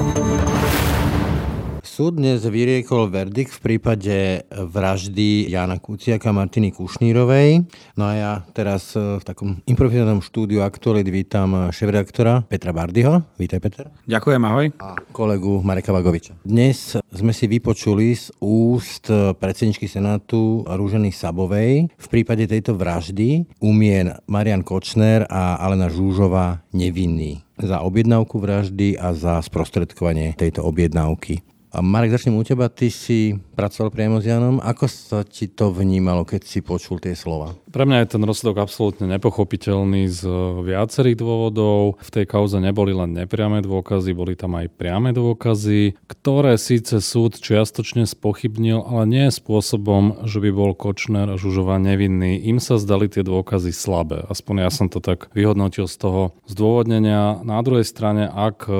Súd 1.95 2.19
dnes 2.19 2.43
vyriekol 2.43 3.07
verdikt 3.07 3.55
v 3.55 3.63
prípade 3.71 4.43
vraždy 4.51 5.47
Jana 5.47 5.79
Kuciaka 5.79 6.27
a 6.27 6.35
Martiny 6.35 6.75
Kušnírovej. 6.75 7.63
No 7.95 8.03
a 8.03 8.13
ja 8.19 8.31
teraz 8.51 8.99
e, 8.99 9.15
v 9.15 9.23
takom 9.23 9.63
improvizovanom 9.63 10.19
štúdiu 10.19 10.59
Aktualit 10.59 11.07
vítam 11.07 11.71
šéf-redaktora 11.71 12.43
Petra 12.51 12.75
Bardyho. 12.75 13.23
Vítaj, 13.39 13.63
Peter. 13.63 13.87
Ďakujem, 14.11 14.41
ahoj. 14.43 14.65
A 14.83 14.99
kolegu 15.15 15.63
Mareka 15.63 15.95
Vagoviča. 15.95 16.35
Dnes 16.43 16.99
sme 17.15 17.31
si 17.31 17.47
vypočuli 17.47 18.11
z 18.11 18.27
úst 18.43 19.07
predsedničky 19.39 19.87
Senátu 19.87 20.67
Rúženy 20.67 21.15
Sabovej 21.15 21.87
v 21.95 22.07
prípade 22.11 22.43
tejto 22.43 22.75
vraždy 22.75 23.47
umien 23.63 24.19
Marian 24.27 24.67
Kočner 24.67 25.23
a 25.31 25.63
Alena 25.63 25.87
Žúžová 25.87 26.59
nevinný 26.75 27.39
za 27.55 27.79
objednávku 27.87 28.35
vraždy 28.35 28.99
a 28.99 29.15
za 29.15 29.39
sprostredkovanie 29.39 30.35
tejto 30.35 30.59
objednávky. 30.59 31.54
A 31.75 31.83
Marek, 31.83 32.15
začnem 32.15 32.39
u 32.39 32.43
teba. 32.47 32.71
Ty 32.71 32.87
si 32.87 33.35
pracoval 33.51 33.91
priamo 33.91 34.23
s 34.23 34.31
Janom. 34.31 34.63
Ako 34.63 34.87
sa 34.87 35.27
ti 35.27 35.51
to 35.51 35.75
vnímalo, 35.75 36.23
keď 36.23 36.47
si 36.47 36.63
počul 36.63 37.03
tie 37.03 37.11
slova? 37.11 37.51
Pre 37.75 37.83
mňa 37.83 38.07
je 38.07 38.11
ten 38.15 38.23
rozsudok 38.23 38.63
absolútne 38.63 39.03
nepochopiteľný 39.19 40.07
z 40.07 40.23
viacerých 40.63 41.19
dôvodov. 41.19 41.99
V 41.99 42.07
tej 42.07 42.23
kauze 42.23 42.55
neboli 42.63 42.95
len 42.95 43.11
nepriame 43.11 43.59
dôkazy, 43.59 44.15
boli 44.15 44.39
tam 44.39 44.55
aj 44.55 44.71
priame 44.79 45.11
dôkazy, 45.11 45.99
ktoré 46.07 46.55
síce 46.55 47.03
súd 47.03 47.35
čiastočne 47.35 48.07
spochybnil, 48.07 48.79
ale 48.79 49.03
nie 49.11 49.27
spôsobom, 49.27 50.23
že 50.23 50.39
by 50.39 50.55
bol 50.55 50.71
Kočner 50.71 51.27
a 51.27 51.35
Žužová 51.35 51.75
nevinný. 51.75 52.47
Im 52.47 52.63
sa 52.63 52.79
zdali 52.79 53.11
tie 53.11 53.27
dôkazy 53.27 53.75
slabé. 53.75 54.23
Aspoň 54.23 54.55
ja 54.63 54.71
som 54.71 54.87
to 54.87 55.03
tak 55.03 55.27
vyhodnotil 55.35 55.91
z 55.91 55.99
toho 55.99 56.21
zdôvodnenia. 56.47 57.43
Na 57.43 57.59
druhej 57.59 57.83
strane, 57.83 58.31
ak 58.31 58.71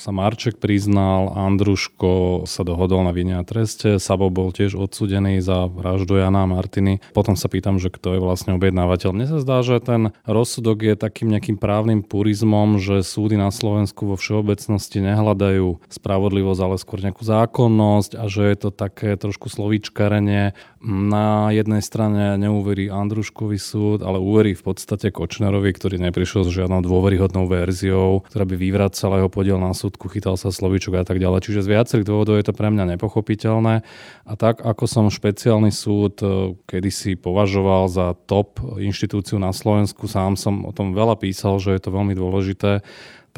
sa 0.00 0.08
Marček 0.08 0.56
priznal, 0.56 1.36
Andruško 1.36 2.48
sa 2.48 2.64
dohodol 2.64 3.04
na 3.04 3.12
vine 3.12 3.36
a 3.36 3.44
treste, 3.44 4.00
Sabo 4.00 4.32
bol 4.32 4.56
tiež 4.56 4.72
odsudený 4.72 5.44
za 5.44 5.68
vraždu 5.68 6.16
Jana 6.16 6.48
a 6.48 6.50
Martiny. 6.50 7.04
Potom 7.12 7.36
sa 7.36 7.52
pýtam, 7.52 7.76
že 7.76 7.92
kto 7.92 8.16
je 8.16 8.24
vlastne 8.24 8.36
vlastne 8.38 8.54
objednávateľ. 8.54 9.10
Mne 9.10 9.26
sa 9.26 9.42
zdá, 9.42 9.66
že 9.66 9.82
ten 9.82 10.14
rozsudok 10.22 10.86
je 10.86 10.94
takým 10.94 11.26
nejakým 11.26 11.58
právnym 11.58 12.06
purizmom, 12.06 12.78
že 12.78 13.02
súdy 13.02 13.34
na 13.34 13.50
Slovensku 13.50 14.06
vo 14.06 14.14
všeobecnosti 14.14 15.02
nehľadajú 15.02 15.90
spravodlivosť, 15.90 16.60
ale 16.62 16.78
skôr 16.78 17.02
nejakú 17.02 17.26
zákonnosť 17.26 18.14
a 18.14 18.30
že 18.30 18.46
je 18.46 18.56
to 18.62 18.70
také 18.70 19.18
trošku 19.18 19.50
slovíčkarenie. 19.50 20.54
Na 20.78 21.50
jednej 21.50 21.82
strane 21.82 22.38
neuverí 22.38 22.86
Andruškový 22.86 23.58
súd, 23.58 23.98
ale 24.06 24.22
uverí 24.22 24.54
v 24.54 24.62
podstate 24.62 25.10
Kočnerovi, 25.10 25.74
ktorý 25.74 25.98
neprišiel 25.98 26.46
s 26.46 26.54
žiadnou 26.54 26.86
dôveryhodnou 26.86 27.50
verziou, 27.50 28.22
ktorá 28.30 28.46
by 28.46 28.54
vyvracala 28.54 29.18
jeho 29.18 29.26
podiel 29.26 29.58
na 29.58 29.74
súdku, 29.74 30.06
chytal 30.06 30.38
sa 30.38 30.54
slovíčok 30.54 31.02
a 31.02 31.04
tak 31.04 31.18
ďalej. 31.18 31.50
Čiže 31.50 31.66
z 31.66 31.72
viacerých 31.74 32.06
dôvodov 32.06 32.38
je 32.38 32.46
to 32.46 32.54
pre 32.54 32.70
mňa 32.70 32.94
nepochopiteľné. 32.94 33.82
A 34.22 34.32
tak 34.38 34.62
ako 34.62 34.86
som 34.86 35.10
špeciálny 35.10 35.74
súd 35.74 36.22
eh, 36.22 36.54
kedysi 36.70 37.18
považoval 37.18 37.90
za 37.90 38.14
top 38.30 38.62
inštitúciu 38.78 39.42
na 39.42 39.50
Slovensku. 39.50 40.06
Sám 40.06 40.38
som 40.38 40.62
o 40.62 40.70
tom 40.70 40.94
veľa 40.94 41.18
písal, 41.18 41.58
že 41.58 41.74
je 41.74 41.82
to 41.82 41.90
veľmi 41.90 42.14
dôležité 42.14 42.86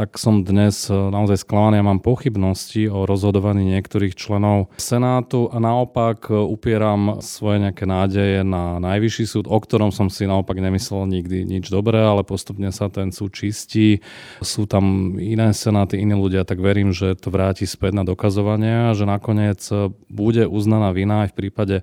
tak 0.01 0.17
som 0.17 0.41
dnes 0.41 0.89
e, 0.89 0.97
naozaj 0.97 1.45
sklamaný 1.45 1.85
a 1.85 1.89
mám 1.93 2.01
pochybnosti 2.01 2.89
o 2.89 3.05
rozhodovaní 3.05 3.69
niektorých 3.69 4.17
členov 4.17 4.73
Senátu 4.81 5.53
a 5.53 5.61
naopak 5.61 6.33
e, 6.33 6.41
upieram 6.41 7.21
svoje 7.21 7.69
nejaké 7.69 7.85
nádeje 7.85 8.41
na 8.41 8.81
najvyšší 8.81 9.25
súd, 9.29 9.45
o 9.45 9.61
ktorom 9.61 9.93
som 9.93 10.09
si 10.09 10.25
naopak 10.25 10.57
nemyslel 10.57 11.05
nikdy 11.05 11.45
nič 11.45 11.69
dobré, 11.69 12.01
ale 12.01 12.25
postupne 12.25 12.73
sa 12.73 12.89
ten 12.89 13.13
súd 13.13 13.37
čistí. 13.37 14.01
Sú 14.41 14.65
tam 14.65 15.21
iné 15.21 15.53
senáty, 15.53 16.01
iní 16.01 16.17
ľudia, 16.17 16.49
tak 16.49 16.65
verím, 16.65 16.97
že 16.97 17.13
to 17.21 17.29
vráti 17.29 17.69
späť 17.69 18.01
na 18.01 18.05
dokazovanie 18.09 18.89
a 18.89 18.97
že 18.97 19.05
nakoniec 19.05 19.61
e, 19.69 19.93
bude 20.09 20.49
uznaná 20.49 20.97
vina 20.97 21.29
aj 21.29 21.37
v 21.37 21.39
prípade 21.45 21.77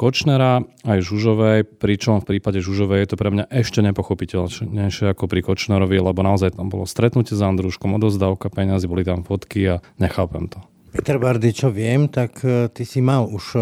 Kočnera, 0.00 0.64
aj 0.88 1.04
Žužovej, 1.04 1.76
pričom 1.76 2.24
v 2.24 2.32
prípade 2.32 2.64
Žužovej 2.64 3.04
je 3.04 3.08
to 3.12 3.20
pre 3.20 3.28
mňa 3.28 3.52
ešte 3.52 3.84
nepochopiteľnejšie 3.84 5.12
ako 5.12 5.28
pri 5.28 5.44
Kočnerovi, 5.44 6.00
lebo 6.00 6.24
naozaj 6.24 6.56
tam 6.56 6.72
bolo 6.72 6.88
stretnutie 6.88 7.36
za 7.36 7.44
Andruškom, 7.44 8.00
odozdávka 8.00 8.48
peniazy, 8.48 8.88
boli 8.88 9.04
tam 9.04 9.28
fotky 9.28 9.76
a 9.76 9.84
nechápem 10.00 10.48
to. 10.48 10.64
Peter 10.88 11.20
Bardy, 11.20 11.52
čo 11.52 11.68
viem, 11.68 12.08
tak 12.08 12.40
e, 12.40 12.72
ty 12.72 12.88
si 12.88 13.04
mal 13.04 13.28
už 13.28 13.44
e, 13.54 13.60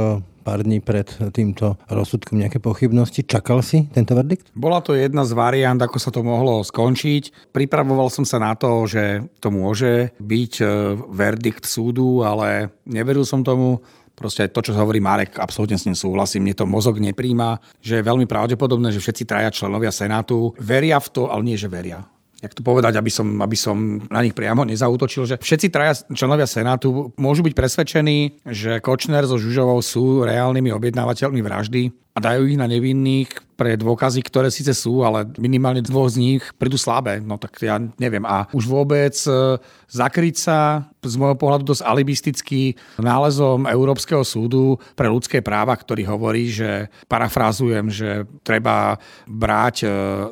pár 0.48 0.64
dní 0.64 0.80
pred 0.80 1.10
týmto 1.34 1.76
rozsudkom 1.92 2.40
nejaké 2.40 2.56
pochybnosti. 2.56 3.20
Čakal 3.26 3.60
si 3.60 3.84
tento 3.92 4.16
verdikt? 4.16 4.48
Bola 4.56 4.80
to 4.80 4.96
jedna 4.96 5.28
z 5.28 5.36
variant, 5.36 5.76
ako 5.76 6.00
sa 6.00 6.08
to 6.08 6.24
mohlo 6.24 6.64
skončiť. 6.64 7.52
Pripravoval 7.52 8.08
som 8.08 8.24
sa 8.24 8.40
na 8.40 8.56
to, 8.56 8.88
že 8.88 9.28
to 9.44 9.52
môže 9.52 10.16
byť 10.16 10.52
e, 10.62 10.64
verdikt 11.12 11.68
súdu, 11.68 12.24
ale 12.24 12.72
neveril 12.88 13.28
som 13.28 13.44
tomu. 13.44 13.84
Proste 14.18 14.50
to, 14.50 14.60
čo 14.60 14.74
hovorí 14.74 14.98
Marek, 14.98 15.38
absolútne 15.38 15.78
s 15.78 15.86
ním 15.86 15.94
súhlasím. 15.94 16.42
Mne 16.42 16.58
to 16.58 16.66
mozog 16.66 16.98
nepríjma, 16.98 17.62
že 17.78 18.02
je 18.02 18.08
veľmi 18.08 18.26
pravdepodobné, 18.26 18.90
že 18.90 18.98
všetci 18.98 19.24
traja 19.24 19.54
členovia 19.54 19.94
Senátu 19.94 20.58
veria 20.58 20.98
v 20.98 21.08
to, 21.14 21.22
ale 21.30 21.46
nie, 21.46 21.54
že 21.54 21.70
veria 21.70 22.02
jak 22.38 22.54
to 22.54 22.62
povedať, 22.62 22.94
aby 22.94 23.10
som, 23.10 23.26
aby 23.42 23.58
som 23.58 23.98
na 24.14 24.22
nich 24.22 24.30
priamo 24.30 24.62
nezautočil, 24.62 25.26
že 25.26 25.36
všetci 25.42 25.74
traja 25.74 25.98
členovia 26.14 26.46
Senátu 26.46 27.10
môžu 27.18 27.42
byť 27.42 27.54
presvedčení, 27.54 28.46
že 28.46 28.78
Kočner 28.78 29.26
so 29.26 29.42
Žužovou 29.42 29.82
sú 29.82 30.22
reálnymi 30.22 30.70
objednávateľmi 30.70 31.40
vraždy 31.42 31.82
a 32.14 32.18
dajú 32.22 32.46
ich 32.46 32.58
na 32.58 32.70
nevinných 32.70 33.47
pre 33.58 33.74
dôkazy, 33.74 34.22
ktoré 34.22 34.54
síce 34.54 34.70
sú, 34.70 35.02
ale 35.02 35.26
minimálne 35.34 35.82
dvoch 35.82 36.06
z 36.06 36.22
nich 36.22 36.42
prídu 36.54 36.78
slabé. 36.78 37.18
No 37.18 37.42
tak 37.42 37.58
ja 37.58 37.82
neviem. 37.98 38.22
A 38.22 38.46
už 38.54 38.70
vôbec 38.70 39.18
e, 39.26 39.58
zakryť 39.90 40.36
sa 40.38 40.86
z 41.02 41.14
môjho 41.18 41.34
pohľadu 41.34 41.74
dosť 41.74 41.82
alibistický 41.82 42.78
nálezom 43.02 43.66
Európskeho 43.66 44.22
súdu 44.22 44.78
pre 44.94 45.10
ľudské 45.10 45.42
práva, 45.42 45.74
ktorý 45.74 46.06
hovorí, 46.06 46.54
že 46.54 46.86
parafrázujem, 47.10 47.90
že 47.90 48.30
treba 48.46 48.94
brať 49.26 49.76
e, 49.82 49.86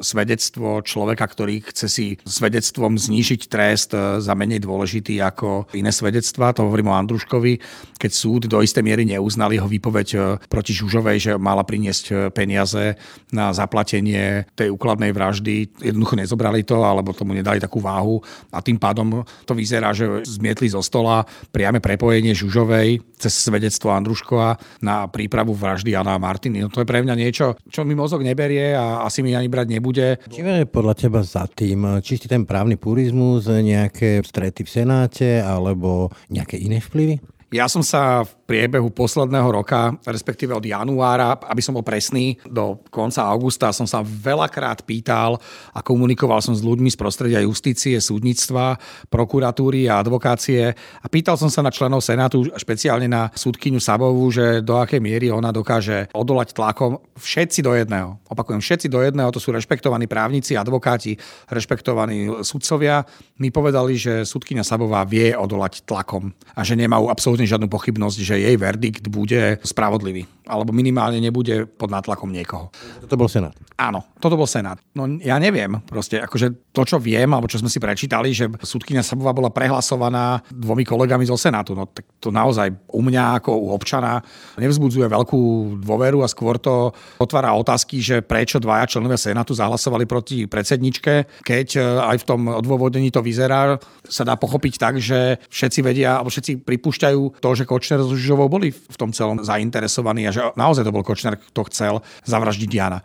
svedectvo 0.07 0.87
človeka, 0.87 1.27
ktorý 1.27 1.67
chce 1.67 1.87
si 1.91 2.07
svedectvom 2.23 2.95
znížiť 2.95 3.51
trest 3.51 3.91
e, 3.91 4.23
za 4.23 4.39
menej 4.39 4.63
dôležitý 4.63 5.19
ako 5.19 5.67
iné 5.75 5.91
svedectva. 5.91 6.55
To 6.55 6.71
hovorím 6.71 6.95
o 6.95 6.99
Andruškovi, 6.99 7.59
keď 7.99 8.11
súd 8.15 8.47
do 8.47 8.63
istej 8.63 8.87
miery 8.87 9.03
neuznal 9.03 9.51
jeho 9.51 9.67
výpoveď 9.67 10.39
proti 10.47 10.71
Žužovej, 10.71 11.19
že 11.19 11.33
mala 11.35 11.67
priniesť 11.67 12.31
peniaze 12.31 12.95
na 13.33 13.53
zaplatenie 13.53 14.49
tej 14.55 14.73
úkladnej 14.73 15.13
vraždy. 15.13 15.69
Jednoducho 15.83 16.15
nezobrali 16.17 16.63
to, 16.63 16.83
alebo 16.83 17.17
tomu 17.17 17.35
nedali 17.35 17.61
takú 17.61 17.83
váhu 17.83 18.21
a 18.53 18.63
tým 18.63 18.81
pádom 18.81 19.23
to 19.45 19.53
vyzerá, 19.53 19.93
že 19.93 20.25
zmietli 20.25 20.71
zo 20.71 20.81
stola 20.81 21.25
priame 21.51 21.79
prepojenie 21.79 22.33
Žužovej 22.37 23.01
cez 23.17 23.33
svedectvo 23.33 23.93
Andruškova 23.93 24.83
na 24.85 25.09
prípravu 25.09 25.57
vraždy 25.57 25.97
Jana 25.97 26.21
Martiny. 26.21 26.61
No 26.61 26.69
to 26.69 26.85
je 26.85 26.89
pre 26.89 27.01
mňa 27.01 27.15
niečo, 27.17 27.57
čo 27.69 27.83
mi 27.83 27.97
mozog 27.97 28.21
neberie 28.21 28.77
a 28.77 29.05
asi 29.09 29.25
mi 29.25 29.33
ani 29.33 29.49
brať 29.49 29.67
nebude. 29.73 30.21
Či 30.29 30.45
je 30.45 30.69
podľa 30.69 30.95
teba 30.97 31.21
za 31.25 31.49
tým? 31.49 32.01
Čistý 32.05 32.29
ten 32.29 32.45
právny 32.45 32.77
purizmus, 32.77 33.49
nejaké 33.49 34.21
strety 34.21 34.63
v 34.65 34.71
Senáte 34.71 35.41
alebo 35.41 36.13
nejaké 36.29 36.61
iné 36.61 36.83
vplyvy? 36.83 37.36
Ja 37.55 37.71
som 37.71 37.79
sa 37.79 38.27
v 38.27 38.31
priebehu 38.47 38.91
posledného 38.91 39.63
roka, 39.63 39.95
respektíve 40.03 40.51
od 40.51 40.67
januára, 40.67 41.39
aby 41.47 41.63
som 41.63 41.79
bol 41.79 41.87
presný, 41.87 42.43
do 42.43 42.83
konca 42.91 43.23
augusta 43.23 43.71
som 43.71 43.87
sa 43.87 44.03
veľakrát 44.03 44.83
pýtal 44.83 45.39
a 45.71 45.79
komunikoval 45.79 46.43
som 46.43 46.59
s 46.59 46.63
ľuďmi 46.63 46.91
z 46.91 46.99
prostredia 46.99 47.43
justície, 47.47 48.03
súdnictva, 48.03 48.83
prokuratúry 49.11 49.87
a 49.87 50.03
advokácie 50.03 50.75
a 50.75 51.07
pýtal 51.07 51.39
som 51.39 51.47
sa 51.47 51.63
na 51.63 51.71
členov 51.71 52.03
Senátu, 52.03 52.51
špeciálne 52.59 53.07
na 53.07 53.31
súdkyňu 53.31 53.79
Sabovú, 53.79 54.27
že 54.35 54.59
do 54.67 54.83
akej 54.83 54.99
miery 54.99 55.31
ona 55.31 55.55
dokáže 55.55 56.11
odolať 56.19 56.51
tlakom 56.51 56.99
všetci 57.15 57.63
do 57.63 57.79
jedného. 57.79 58.19
Opakujem, 58.27 58.59
všetci 58.59 58.91
do 58.91 59.07
jedného, 59.07 59.31
to 59.31 59.39
sú 59.39 59.55
rešpektovaní 59.55 60.11
právnici, 60.11 60.59
advokáti, 60.59 61.15
rešpektovaní 61.47 62.43
sudcovia. 62.43 63.07
Mi 63.39 63.55
povedali, 63.55 63.95
že 63.95 64.27
súdkyňa 64.27 64.67
Sabová 64.67 65.07
vie 65.07 65.31
odolať 65.31 65.87
tlakom 65.87 66.35
a 66.55 66.61
že 66.67 66.75
nemajú 66.75 67.07
absolútne 67.07 67.36
žiadnu 67.45 67.69
pochybnosť, 67.69 68.19
že 68.25 68.41
jej 68.41 68.57
verdikt 68.57 69.13
bude 69.13 69.61
spravodlivý. 69.61 70.25
Alebo 70.49 70.73
minimálne 70.73 71.21
nebude 71.21 71.69
pod 71.69 71.93
nátlakom 71.93 72.33
niekoho. 72.33 72.73
Toto 73.05 73.19
bol 73.21 73.29
Senát. 73.29 73.53
Áno, 73.77 74.01
toto 74.17 74.39
bol 74.41 74.49
Senát. 74.49 74.81
No 74.97 75.05
ja 75.21 75.37
neviem, 75.37 75.77
proste 75.85 76.23
akože 76.23 76.73
to, 76.73 76.87
čo 76.87 76.97
viem, 77.03 77.29
alebo 77.29 77.51
čo 77.51 77.59
sme 77.59 77.69
si 77.69 77.83
prečítali, 77.83 78.31
že 78.31 78.49
súdkynia 78.49 79.03
Sabová 79.03 79.35
bola 79.35 79.51
prehlasovaná 79.51 80.41
dvomi 80.49 80.87
kolegami 80.87 81.27
zo 81.27 81.37
Senátu. 81.37 81.75
No 81.75 81.91
tak 81.91 82.07
to 82.23 82.31
naozaj 82.31 82.73
u 82.95 83.03
mňa 83.03 83.43
ako 83.43 83.51
u 83.59 83.69
občana 83.75 84.23
nevzbudzuje 84.57 85.11
veľkú 85.11 85.41
dôveru 85.83 86.23
a 86.23 86.31
skôr 86.31 86.63
to 86.63 86.95
otvára 87.19 87.53
otázky, 87.59 87.99
že 87.99 88.23
prečo 88.23 88.63
dvaja 88.63 88.87
členovia 88.87 89.19
Senátu 89.19 89.51
zahlasovali 89.51 90.07
proti 90.07 90.47
predsedničke, 90.47 91.43
keď 91.43 91.67
e, 91.75 91.81
aj 91.83 92.17
v 92.23 92.27
tom 92.29 92.41
odôvodnení 92.47 93.11
to 93.11 93.19
vyzerá, 93.19 93.83
sa 94.07 94.23
dá 94.23 94.39
pochopiť 94.39 94.75
tak, 94.79 94.95
že 95.03 95.43
všetci 95.51 95.81
vedia, 95.83 96.21
alebo 96.23 96.31
všetci 96.31 96.63
pripúšťajú 96.63 97.21
to, 97.39 97.51
že 97.57 97.65
Kočner 97.65 98.03
s 98.03 98.11
Žužovou 98.11 98.47
boli 98.47 98.71
v 98.71 98.97
tom 98.99 99.11
celom 99.11 99.43
zainteresovaní 99.43 100.29
a 100.29 100.35
že 100.35 100.43
naozaj 100.55 100.87
to 100.87 100.95
bol 100.95 101.07
Kočner, 101.07 101.41
kto 101.41 101.61
chcel 101.73 101.95
zavraždiť 102.29 102.71
Jana. 102.71 103.01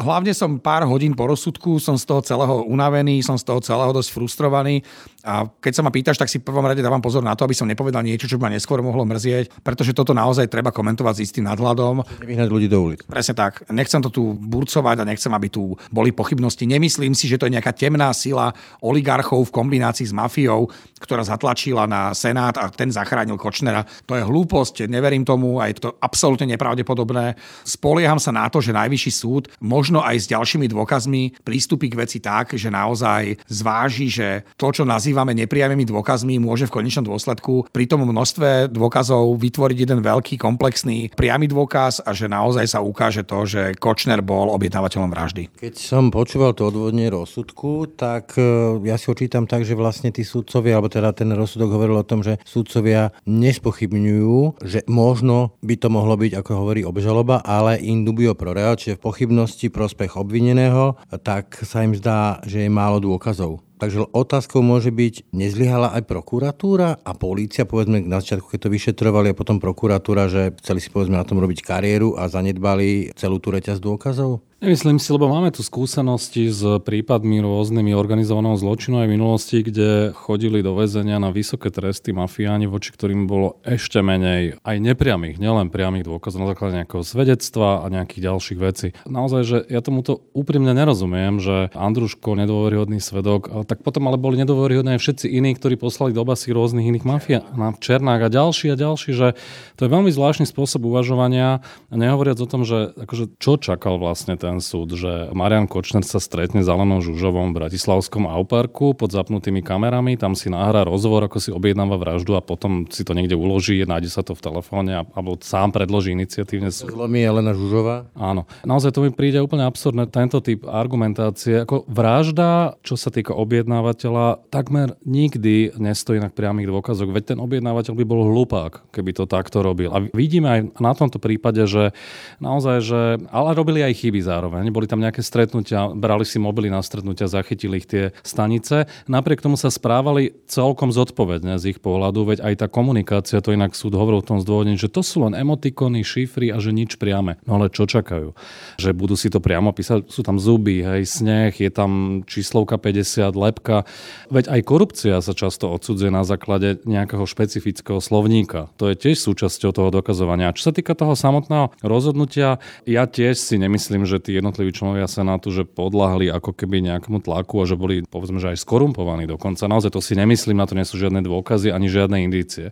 Hlavne 0.00 0.32
som 0.32 0.56
pár 0.56 0.88
hodín 0.88 1.12
po 1.12 1.28
rozsudku, 1.28 1.76
som 1.76 1.98
z 2.00 2.08
toho 2.08 2.24
celého 2.24 2.64
unavený, 2.64 3.20
som 3.20 3.36
z 3.36 3.44
toho 3.44 3.60
celého 3.60 3.92
dosť 3.92 4.10
frustrovaný 4.16 4.80
a 5.20 5.44
keď 5.44 5.72
sa 5.76 5.84
ma 5.84 5.92
pýtaš, 5.92 6.16
tak 6.16 6.32
si 6.32 6.40
v 6.40 6.48
prvom 6.48 6.64
rade 6.64 6.80
dávam 6.80 7.04
pozor 7.04 7.20
na 7.20 7.36
to, 7.36 7.44
aby 7.44 7.52
som 7.52 7.68
nepovedal 7.68 8.00
niečo, 8.00 8.24
čo 8.24 8.40
by 8.40 8.48
ma 8.48 8.56
neskôr 8.56 8.80
mohlo 8.80 9.04
mrzieť, 9.04 9.60
pretože 9.60 9.92
toto 9.92 10.16
naozaj 10.16 10.48
treba 10.48 10.72
komentovať 10.72 11.20
s 11.20 11.24
istým 11.28 11.44
nadhľadom. 11.44 12.00
Vyhnať 12.24 12.48
ľudí 12.48 12.72
do 12.72 12.80
ulic. 12.80 13.04
Presne 13.04 13.36
tak. 13.36 13.68
Nechcem 13.68 14.00
to 14.00 14.08
tu 14.08 14.32
burcovať 14.32 15.04
a 15.04 15.08
nechcem, 15.08 15.28
aby 15.28 15.52
tu 15.52 15.76
boli 15.92 16.16
pochybnosti. 16.16 16.64
Nemyslím 16.64 17.12
si, 17.12 17.28
že 17.28 17.36
to 17.36 17.52
je 17.52 17.60
nejaká 17.60 17.76
temná 17.76 18.08
sila 18.16 18.56
oligarchov 18.80 19.52
v 19.52 19.52
kombinácii 19.52 20.08
s 20.08 20.16
mafiou, 20.16 20.72
ktorá 20.96 21.20
zatlačila 21.20 21.84
na 21.84 22.16
Senát 22.16 22.56
a 22.56 22.72
ten 22.72 22.88
zachránil 22.88 23.36
Kočner 23.36 23.59
Kočnera. 23.60 23.84
To 24.08 24.16
je 24.16 24.24
hlúposť, 24.24 24.88
neverím 24.88 25.28
tomu 25.28 25.60
a 25.60 25.68
je 25.68 25.84
to 25.84 25.92
absolútne 26.00 26.48
nepravdepodobné. 26.56 27.36
Spolieham 27.60 28.16
sa 28.16 28.32
na 28.32 28.48
to, 28.48 28.64
že 28.64 28.72
najvyšší 28.72 29.12
súd 29.12 29.52
možno 29.60 30.00
aj 30.00 30.16
s 30.16 30.26
ďalšími 30.32 30.64
dôkazmi 30.72 31.44
prístupí 31.44 31.92
k 31.92 32.00
veci 32.00 32.24
tak, 32.24 32.56
že 32.56 32.72
naozaj 32.72 33.36
zváži, 33.52 34.08
že 34.08 34.28
to, 34.56 34.72
čo 34.72 34.88
nazývame 34.88 35.36
nepriamými 35.36 35.84
dôkazmi, 35.84 36.40
môže 36.40 36.72
v 36.72 36.80
konečnom 36.80 37.04
dôsledku 37.04 37.68
pri 37.68 37.84
tom 37.84 38.08
množstve 38.08 38.72
dôkazov 38.72 39.36
vytvoriť 39.36 39.76
jeden 39.84 40.00
veľký 40.00 40.40
komplexný 40.40 41.12
priamy 41.12 41.44
dôkaz 41.44 42.00
a 42.00 42.16
že 42.16 42.32
naozaj 42.32 42.64
sa 42.64 42.80
ukáže 42.80 43.28
to, 43.28 43.44
že 43.44 43.76
Kočner 43.76 44.24
bol 44.24 44.48
objednávateľom 44.56 45.12
vraždy. 45.12 45.52
Keď 45.60 45.74
som 45.76 46.08
počúval 46.08 46.56
to 46.56 46.72
odvodne 46.72 47.12
rozsudku, 47.12 47.92
tak 47.92 48.40
e, 48.40 48.80
ja 48.88 48.96
si 48.96 49.12
očítam 49.12 49.44
tak, 49.44 49.68
že 49.68 49.76
vlastne 49.76 50.08
tí 50.08 50.24
súdcovia, 50.24 50.80
alebo 50.80 50.88
teda 50.88 51.12
ten 51.12 51.28
rozsudok 51.28 51.68
hovoril 51.76 52.00
o 52.00 52.08
tom, 52.08 52.24
že 52.24 52.40
súdcovia 52.46 53.10
nespochybňujú, 53.50 54.62
že 54.62 54.86
možno 54.86 55.58
by 55.60 55.74
to 55.74 55.90
mohlo 55.90 56.14
byť, 56.14 56.32
ako 56.38 56.50
hovorí 56.54 56.86
obžaloba, 56.86 57.42
ale 57.42 57.82
in 57.82 58.06
dubio 58.06 58.38
pro 58.38 58.54
real, 58.54 58.78
čiže 58.78 58.96
v 58.96 59.04
pochybnosti 59.10 59.66
prospech 59.68 60.14
obvineného, 60.14 60.94
tak 61.26 61.58
sa 61.66 61.82
im 61.82 61.98
zdá, 61.98 62.38
že 62.46 62.64
je 62.64 62.70
málo 62.70 63.02
dôkazov. 63.02 63.66
Takže 63.80 64.12
otázkou 64.12 64.60
môže 64.60 64.92
byť, 64.92 65.32
nezlyhala 65.32 65.96
aj 65.96 66.04
prokuratúra 66.04 67.00
a 67.00 67.12
polícia, 67.16 67.64
povedzme 67.64 68.04
na 68.04 68.20
začiatku, 68.20 68.52
keď 68.52 68.68
to 68.68 68.74
vyšetrovali 68.76 69.32
a 69.32 69.38
potom 69.38 69.56
prokuratúra, 69.56 70.28
že 70.28 70.52
chceli 70.60 70.84
si 70.84 70.92
povedzme 70.92 71.16
na 71.16 71.24
tom 71.24 71.40
robiť 71.40 71.64
kariéru 71.64 72.12
a 72.20 72.28
zanedbali 72.28 73.08
celú 73.16 73.40
tú 73.40 73.48
reťaz 73.56 73.80
dôkazov? 73.80 74.44
Nemyslím 74.60 75.00
si, 75.00 75.08
lebo 75.08 75.24
máme 75.24 75.48
tu 75.56 75.64
skúsenosti 75.64 76.52
s 76.52 76.60
prípadmi 76.84 77.40
rôznymi 77.40 77.96
organizovaného 77.96 78.60
zločinu 78.60 79.00
aj 79.00 79.08
v 79.08 79.14
minulosti, 79.16 79.64
kde 79.64 80.12
chodili 80.12 80.60
do 80.60 80.76
väzenia 80.76 81.16
na 81.16 81.32
vysoké 81.32 81.72
tresty 81.72 82.12
mafiáni, 82.12 82.68
voči 82.68 82.92
ktorým 82.92 83.24
bolo 83.24 83.56
ešte 83.64 84.04
menej 84.04 84.60
aj 84.60 84.76
nepriamých, 84.84 85.40
nielen 85.40 85.72
priamých 85.72 86.04
dôkazov 86.04 86.44
na 86.44 86.52
základe 86.52 86.76
nejakého 86.76 87.00
svedectva 87.00 87.80
a 87.80 87.88
nejakých 87.88 88.20
ďalších 88.28 88.58
vecí. 88.60 88.92
Naozaj, 89.08 89.42
že 89.48 89.64
ja 89.64 89.80
tomuto 89.80 90.28
úprimne 90.36 90.76
nerozumiem, 90.76 91.40
že 91.40 91.72
Andruško, 91.72 92.36
nedôveryhodný 92.36 93.00
svedok, 93.00 93.64
tak 93.64 93.80
potom 93.80 94.12
ale 94.12 94.20
boli 94.20 94.36
nedôveryhodní 94.44 95.00
aj 95.00 95.00
všetci 95.00 95.40
iní, 95.40 95.56
ktorí 95.56 95.80
poslali 95.80 96.12
do 96.12 96.20
basy 96.28 96.52
rôznych 96.52 96.84
iných 96.84 97.08
mafia, 97.08 97.48
na 97.56 97.72
Černák 97.72 98.28
a 98.28 98.30
ďalší 98.30 98.68
a 98.68 98.76
ďalší, 98.76 99.16
že 99.16 99.32
to 99.80 99.88
je 99.88 99.94
veľmi 99.96 100.12
zvláštny 100.12 100.44
spôsob 100.44 100.84
uvažovania, 100.84 101.64
nehovoriac 101.88 102.36
o 102.36 102.44
tom, 102.44 102.68
že 102.68 102.92
akože 102.92 103.40
čo 103.40 103.56
čakal 103.56 103.96
vlastne 103.96 104.36
ten 104.36 104.49
ten 104.50 104.58
súd, 104.58 104.98
že 104.98 105.30
Marian 105.30 105.70
Kočner 105.70 106.02
sa 106.02 106.18
stretne 106.18 106.66
s 106.66 106.68
Alenou 106.68 106.98
Žužovom 106.98 107.54
v 107.54 107.62
Bratislavskom 107.62 108.26
Auparku 108.26 108.98
pod 108.98 109.14
zapnutými 109.14 109.62
kamerami, 109.62 110.18
tam 110.18 110.34
si 110.34 110.50
nahrá 110.50 110.82
rozhovor, 110.82 111.30
ako 111.30 111.38
si 111.38 111.54
objednáva 111.54 111.94
vraždu 111.94 112.34
a 112.34 112.42
potom 112.42 112.90
si 112.90 113.06
to 113.06 113.14
niekde 113.14 113.38
uloží, 113.38 113.78
nájde 113.86 114.10
sa 114.10 114.26
to 114.26 114.34
v 114.34 114.42
telefóne 114.42 115.06
alebo 115.14 115.38
sám 115.38 115.70
predloží 115.70 116.10
iniciatívne. 116.18 116.74
Zlomí 116.74 117.22
Elena 117.22 117.54
Žužová? 117.54 118.10
Áno. 118.18 118.50
Naozaj 118.66 118.90
to 118.90 119.06
mi 119.06 119.14
príde 119.14 119.38
úplne 119.38 119.62
absurdné, 119.70 120.10
tento 120.10 120.42
typ 120.42 120.66
argumentácie. 120.66 121.62
Ako 121.62 121.86
vražda, 121.86 122.74
čo 122.82 122.98
sa 122.98 123.14
týka 123.14 123.30
objednávateľa, 123.38 124.50
takmer 124.50 124.98
nikdy 125.06 125.78
nestojí 125.78 126.18
na 126.18 126.26
priamých 126.26 126.74
dôkazoch, 126.74 127.06
veď 127.06 127.36
ten 127.36 127.38
objednávateľ 127.38 127.94
by 127.94 128.04
bol 128.04 128.26
hlupák, 128.26 128.90
keby 128.90 129.14
to 129.14 129.30
takto 129.30 129.62
robil. 129.62 129.94
A 129.94 130.02
vidíme 130.10 130.48
aj 130.50 130.60
na 130.82 130.92
tomto 130.96 131.22
prípade, 131.22 131.62
že 131.70 131.94
naozaj, 132.42 132.76
že 132.82 133.00
ale 133.30 133.54
robili 133.54 133.84
aj 133.86 133.94
chyby 134.00 134.20
zároveň 134.24 134.39
zároveň. 134.40 134.72
Boli 134.72 134.88
tam 134.88 135.04
nejaké 135.04 135.20
stretnutia, 135.20 135.92
brali 135.92 136.24
si 136.24 136.40
mobily 136.40 136.72
na 136.72 136.80
stretnutia, 136.80 137.28
zachytili 137.28 137.84
ich 137.84 137.84
tie 137.84 138.16
stanice. 138.24 138.88
Napriek 139.04 139.44
tomu 139.44 139.60
sa 139.60 139.68
správali 139.68 140.32
celkom 140.48 140.88
zodpovedne 140.88 141.60
z 141.60 141.76
ich 141.76 141.78
pohľadu, 141.84 142.24
veď 142.24 142.38
aj 142.40 142.54
tá 142.64 142.66
komunikácia, 142.72 143.44
to 143.44 143.52
inak 143.52 143.76
súd 143.76 143.92
hovoril 143.92 144.24
v 144.24 144.32
tom 144.32 144.38
zdôvodení, 144.40 144.80
že 144.80 144.88
to 144.88 145.04
sú 145.04 145.28
len 145.28 145.36
emotikony, 145.36 146.00
šifry 146.00 146.48
a 146.48 146.56
že 146.56 146.72
nič 146.72 146.96
priame. 146.96 147.36
No 147.44 147.60
ale 147.60 147.68
čo 147.68 147.84
čakajú? 147.84 148.32
Že 148.80 148.90
budú 148.96 149.12
si 149.12 149.28
to 149.28 149.44
priamo 149.44 149.76
písať? 149.76 150.08
Sú 150.08 150.24
tam 150.24 150.40
zuby, 150.40 150.80
hej, 150.80 151.04
sneh, 151.04 151.52
je 151.52 151.68
tam 151.68 152.24
číslovka 152.24 152.80
50, 152.80 153.36
lepka. 153.36 153.84
Veď 154.32 154.48
aj 154.56 154.60
korupcia 154.64 155.20
sa 155.20 155.36
často 155.36 155.68
odsudzuje 155.68 156.08
na 156.08 156.24
základe 156.24 156.80
nejakého 156.88 157.28
špecifického 157.28 158.00
slovníka. 158.00 158.72
To 158.80 158.88
je 158.88 158.96
tiež 158.96 159.20
súčasťou 159.20 159.76
toho 159.76 159.92
dokazovania. 159.92 160.48
A 160.48 160.56
čo 160.56 160.70
sa 160.70 160.72
týka 160.72 160.96
toho 160.96 161.12
samotného 161.12 161.76
rozhodnutia, 161.84 162.62
ja 162.88 163.04
tiež 163.04 163.36
si 163.36 163.60
nemyslím, 163.60 164.08
že 164.08 164.22
tí 164.30 164.38
jednotliví 164.38 164.70
členovia 164.70 165.10
Senátu, 165.10 165.50
že 165.50 165.66
podľahli 165.66 166.30
ako 166.30 166.54
keby 166.54 166.86
nejakému 166.86 167.18
tlaku 167.18 167.58
a 167.58 167.64
že 167.66 167.74
boli 167.74 168.06
povedzme, 168.06 168.38
že 168.38 168.54
aj 168.54 168.62
skorumpovaní 168.62 169.26
dokonca. 169.26 169.66
Naozaj 169.66 169.90
to 169.90 169.98
si 169.98 170.14
nemyslím, 170.14 170.62
na 170.62 170.70
to 170.70 170.78
nie 170.78 170.86
sú 170.86 170.94
žiadne 171.02 171.18
dôkazy 171.26 171.74
ani 171.74 171.90
žiadne 171.90 172.22
indície. 172.22 172.70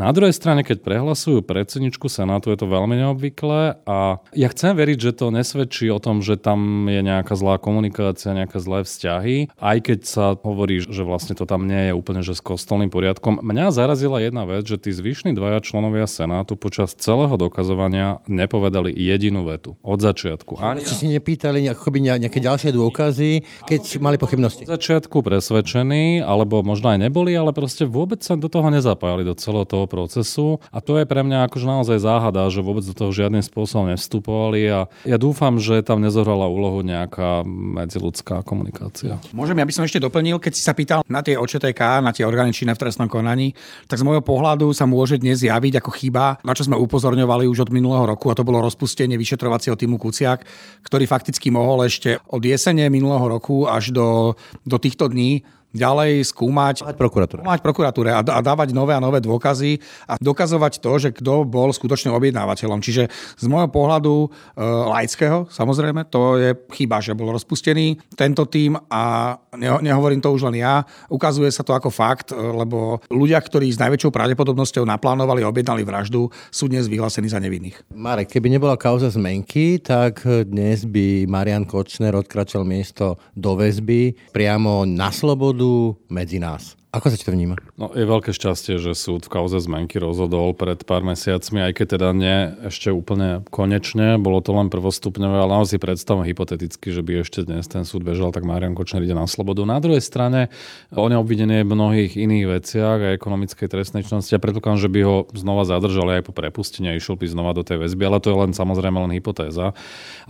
Na 0.00 0.08
druhej 0.16 0.32
strane, 0.32 0.64
keď 0.64 0.80
prehlasujú 0.80 1.44
predsedničku 1.44 2.08
Senátu, 2.08 2.48
je 2.48 2.56
to 2.56 2.72
veľmi 2.72 2.96
neobvyklé 3.04 3.84
a 3.84 4.24
ja 4.32 4.48
chcem 4.48 4.72
veriť, 4.72 5.12
že 5.12 5.12
to 5.12 5.28
nesvedčí 5.28 5.92
o 5.92 6.00
tom, 6.00 6.24
že 6.24 6.40
tam 6.40 6.88
je 6.88 7.04
nejaká 7.04 7.36
zlá 7.36 7.60
komunikácia, 7.60 8.32
nejaké 8.32 8.56
zlé 8.64 8.88
vzťahy, 8.88 9.52
aj 9.60 9.76
keď 9.84 9.98
sa 10.08 10.40
hovorí, 10.40 10.80
že 10.80 11.04
vlastne 11.04 11.36
to 11.36 11.44
tam 11.44 11.68
nie 11.68 11.92
je 11.92 11.92
úplne 11.92 12.24
že 12.24 12.32
s 12.32 12.40
kostolným 12.40 12.88
poriadkom. 12.88 13.44
Mňa 13.44 13.76
zarazila 13.76 14.24
jedna 14.24 14.48
vec, 14.48 14.64
že 14.64 14.80
tí 14.80 14.88
zvyšní 14.88 15.36
dvaja 15.36 15.60
členovia 15.60 16.08
Senátu 16.08 16.56
počas 16.56 16.96
celého 16.96 17.36
dokazovania 17.36 18.24
nepovedali 18.24 18.88
jedinú 18.94 19.44
vetu 19.44 19.76
od 19.84 19.98
začiatku. 20.00 20.56
Ani 20.62 20.86
ste 20.94 21.10
si 21.10 21.10
nepýtali 21.10 21.66
akoby 21.74 22.06
nejaké 22.06 22.38
ďalšie 22.38 22.70
dôkazy, 22.70 23.42
keď 23.66 23.98
mali 23.98 24.14
pochybnosti? 24.14 24.62
V 24.62 24.78
začiatku 24.78 25.26
presvedčení, 25.26 26.22
alebo 26.22 26.62
možno 26.62 26.94
aj 26.94 27.10
neboli, 27.10 27.34
ale 27.34 27.50
proste 27.50 27.82
vôbec 27.82 28.22
sa 28.22 28.38
do 28.38 28.46
toho 28.46 28.70
nezapájali, 28.70 29.26
do 29.26 29.34
celého 29.34 29.66
toho 29.66 29.90
procesu. 29.90 30.62
A 30.70 30.78
to 30.78 30.94
je 31.02 31.04
pre 31.04 31.26
mňa 31.26 31.50
akože 31.50 31.66
naozaj 31.66 31.98
záhada, 31.98 32.46
že 32.46 32.62
vôbec 32.62 32.86
do 32.86 32.94
toho 32.94 33.10
žiadnym 33.10 33.42
spôsobom 33.42 33.90
nevstupovali 33.90 34.70
a 34.70 34.86
ja 35.02 35.18
dúfam, 35.18 35.58
že 35.58 35.82
tam 35.82 35.98
nezohrala 35.98 36.46
úlohu 36.46 36.86
nejaká 36.86 37.42
medziludská 37.44 38.46
komunikácia. 38.46 39.18
Môžem, 39.34 39.58
ja 39.58 39.66
by 39.66 39.74
som 39.74 39.82
ešte 39.82 39.98
doplnil, 39.98 40.38
keď 40.38 40.52
si 40.54 40.62
sa 40.62 40.78
pýtal 40.78 41.02
na 41.10 41.26
tie 41.26 41.34
OČTK, 41.34 42.06
na 42.06 42.14
tie 42.14 42.22
orgány 42.22 42.54
činné 42.54 42.78
v 42.78 42.86
trestnom 42.86 43.10
konaní, 43.10 43.50
tak 43.90 43.98
z 43.98 44.06
môjho 44.06 44.22
pohľadu 44.22 44.70
sa 44.70 44.86
môže 44.86 45.18
dnes 45.18 45.42
javiť 45.42 45.82
ako 45.82 45.90
chyba, 45.90 46.38
na 46.46 46.54
čo 46.54 46.70
sme 46.70 46.78
upozorňovali 46.78 47.50
už 47.50 47.66
od 47.66 47.74
minulého 47.74 48.06
roku, 48.06 48.30
a 48.30 48.38
to 48.38 48.46
bolo 48.46 48.62
rozpustenie 48.62 49.18
vyšetrovacieho 49.18 49.74
týmu 49.74 49.98
Kuciak, 49.98 50.46
ktorý 50.84 51.08
fakticky 51.08 51.48
mohol 51.48 51.88
ešte 51.88 52.20
od 52.28 52.44
jesene 52.44 52.86
minulého 52.92 53.24
roku 53.26 53.64
až 53.66 53.90
do, 53.90 54.36
do 54.68 54.76
týchto 54.76 55.08
dní 55.08 55.42
ďalej 55.74 56.22
skúmať, 56.30 56.86
mať 56.86 56.96
prokuratúre, 56.96 57.42
mať 57.42 57.60
prokuratúre 57.60 58.14
a, 58.14 58.22
a 58.22 58.40
dávať 58.40 58.70
nové 58.70 58.94
a 58.94 59.02
nové 59.02 59.18
dôkazy 59.18 59.82
a 60.06 60.14
dokazovať 60.22 60.78
to, 60.78 60.92
že 61.02 61.10
kto 61.10 61.42
bol 61.42 61.74
skutočným 61.74 62.14
objednávateľom. 62.14 62.78
Čiže 62.78 63.10
z 63.10 63.46
môjho 63.50 63.68
pohľadu 63.74 64.14
e, 64.24 64.28
laického, 64.64 65.50
samozrejme, 65.50 66.06
to 66.06 66.38
je 66.38 66.50
chyba, 66.78 67.02
že 67.02 67.18
bol 67.18 67.34
rozpustený 67.34 67.98
tento 68.14 68.46
tým 68.46 68.78
a 68.86 69.34
ne, 69.58 69.68
nehovorím 69.82 70.22
to 70.22 70.30
už 70.30 70.46
len 70.54 70.62
ja, 70.62 70.86
ukazuje 71.10 71.50
sa 71.50 71.66
to 71.66 71.74
ako 71.74 71.90
fakt, 71.90 72.30
e, 72.30 72.38
lebo 72.38 73.02
ľudia, 73.10 73.42
ktorí 73.42 73.74
s 73.74 73.82
najväčšou 73.82 74.14
pravdepodobnosťou 74.14 74.86
naplánovali 74.86 75.42
a 75.42 75.50
objednali 75.50 75.82
vraždu, 75.82 76.30
sú 76.54 76.70
dnes 76.70 76.86
vyhlásení 76.86 77.26
za 77.26 77.42
nevinných. 77.42 77.82
Marek, 77.90 78.30
keby 78.30 78.46
nebola 78.54 78.78
kauza 78.78 79.10
zmenky, 79.10 79.82
tak 79.82 80.22
dnes 80.22 80.86
by 80.86 81.26
Marian 81.26 81.66
Kočner 81.66 82.14
odkračal 82.14 82.62
miesto 82.62 83.18
do 83.34 83.58
väzby 83.58 84.14
priamo 84.30 84.86
na 84.86 85.10
slobodu 85.10 85.63
budú 85.64 85.96
medzi 86.12 86.36
nás. 86.36 86.76
Ako 86.94 87.10
sa 87.10 87.18
to 87.18 87.34
vníma? 87.34 87.58
No, 87.74 87.90
je 87.90 88.06
veľké 88.06 88.30
šťastie, 88.30 88.78
že 88.78 88.94
súd 88.94 89.26
v 89.26 89.34
kauze 89.34 89.58
zmenky 89.58 89.98
rozhodol 89.98 90.54
pred 90.54 90.78
pár 90.86 91.02
mesiacmi, 91.02 91.66
aj 91.66 91.72
keď 91.74 91.86
teda 91.98 92.08
nie 92.14 92.38
ešte 92.70 92.94
úplne 92.94 93.42
konečne, 93.50 94.14
bolo 94.22 94.38
to 94.38 94.54
len 94.54 94.70
prvostupňové, 94.70 95.42
ale 95.42 95.58
naozaj 95.58 95.82
predstavom 95.82 96.22
hypoteticky, 96.22 96.94
že 96.94 97.02
by 97.02 97.26
ešte 97.26 97.42
dnes 97.42 97.66
ten 97.66 97.82
súd 97.82 98.06
bežal, 98.06 98.30
tak 98.30 98.46
Marian 98.46 98.78
Kočner 98.78 99.02
ide 99.02 99.10
na 99.10 99.26
slobodu. 99.26 99.66
Na 99.66 99.82
druhej 99.82 99.98
strane, 99.98 100.54
on 100.94 101.10
je 101.10 101.18
obvinený 101.18 101.66
v 101.66 101.74
mnohých 101.74 102.14
iných 102.14 102.62
veciach 102.62 102.98
a 103.02 103.14
ekonomickej 103.18 103.66
trestnej 103.66 104.06
činnosti. 104.06 104.30
Ja 104.30 104.38
predpokladám, 104.38 104.86
že 104.86 104.92
by 104.94 105.00
ho 105.02 105.26
znova 105.34 105.66
zadržali 105.66 106.22
aj 106.22 106.30
po 106.30 106.32
prepustení 106.36 106.94
a 106.94 106.94
išiel 106.94 107.18
by 107.18 107.26
znova 107.26 107.58
do 107.58 107.66
tej 107.66 107.82
väzby, 107.82 108.06
ale 108.06 108.22
to 108.22 108.30
je 108.30 108.38
len 108.38 108.54
samozrejme 108.54 109.02
len 109.02 109.18
hypotéza. 109.18 109.74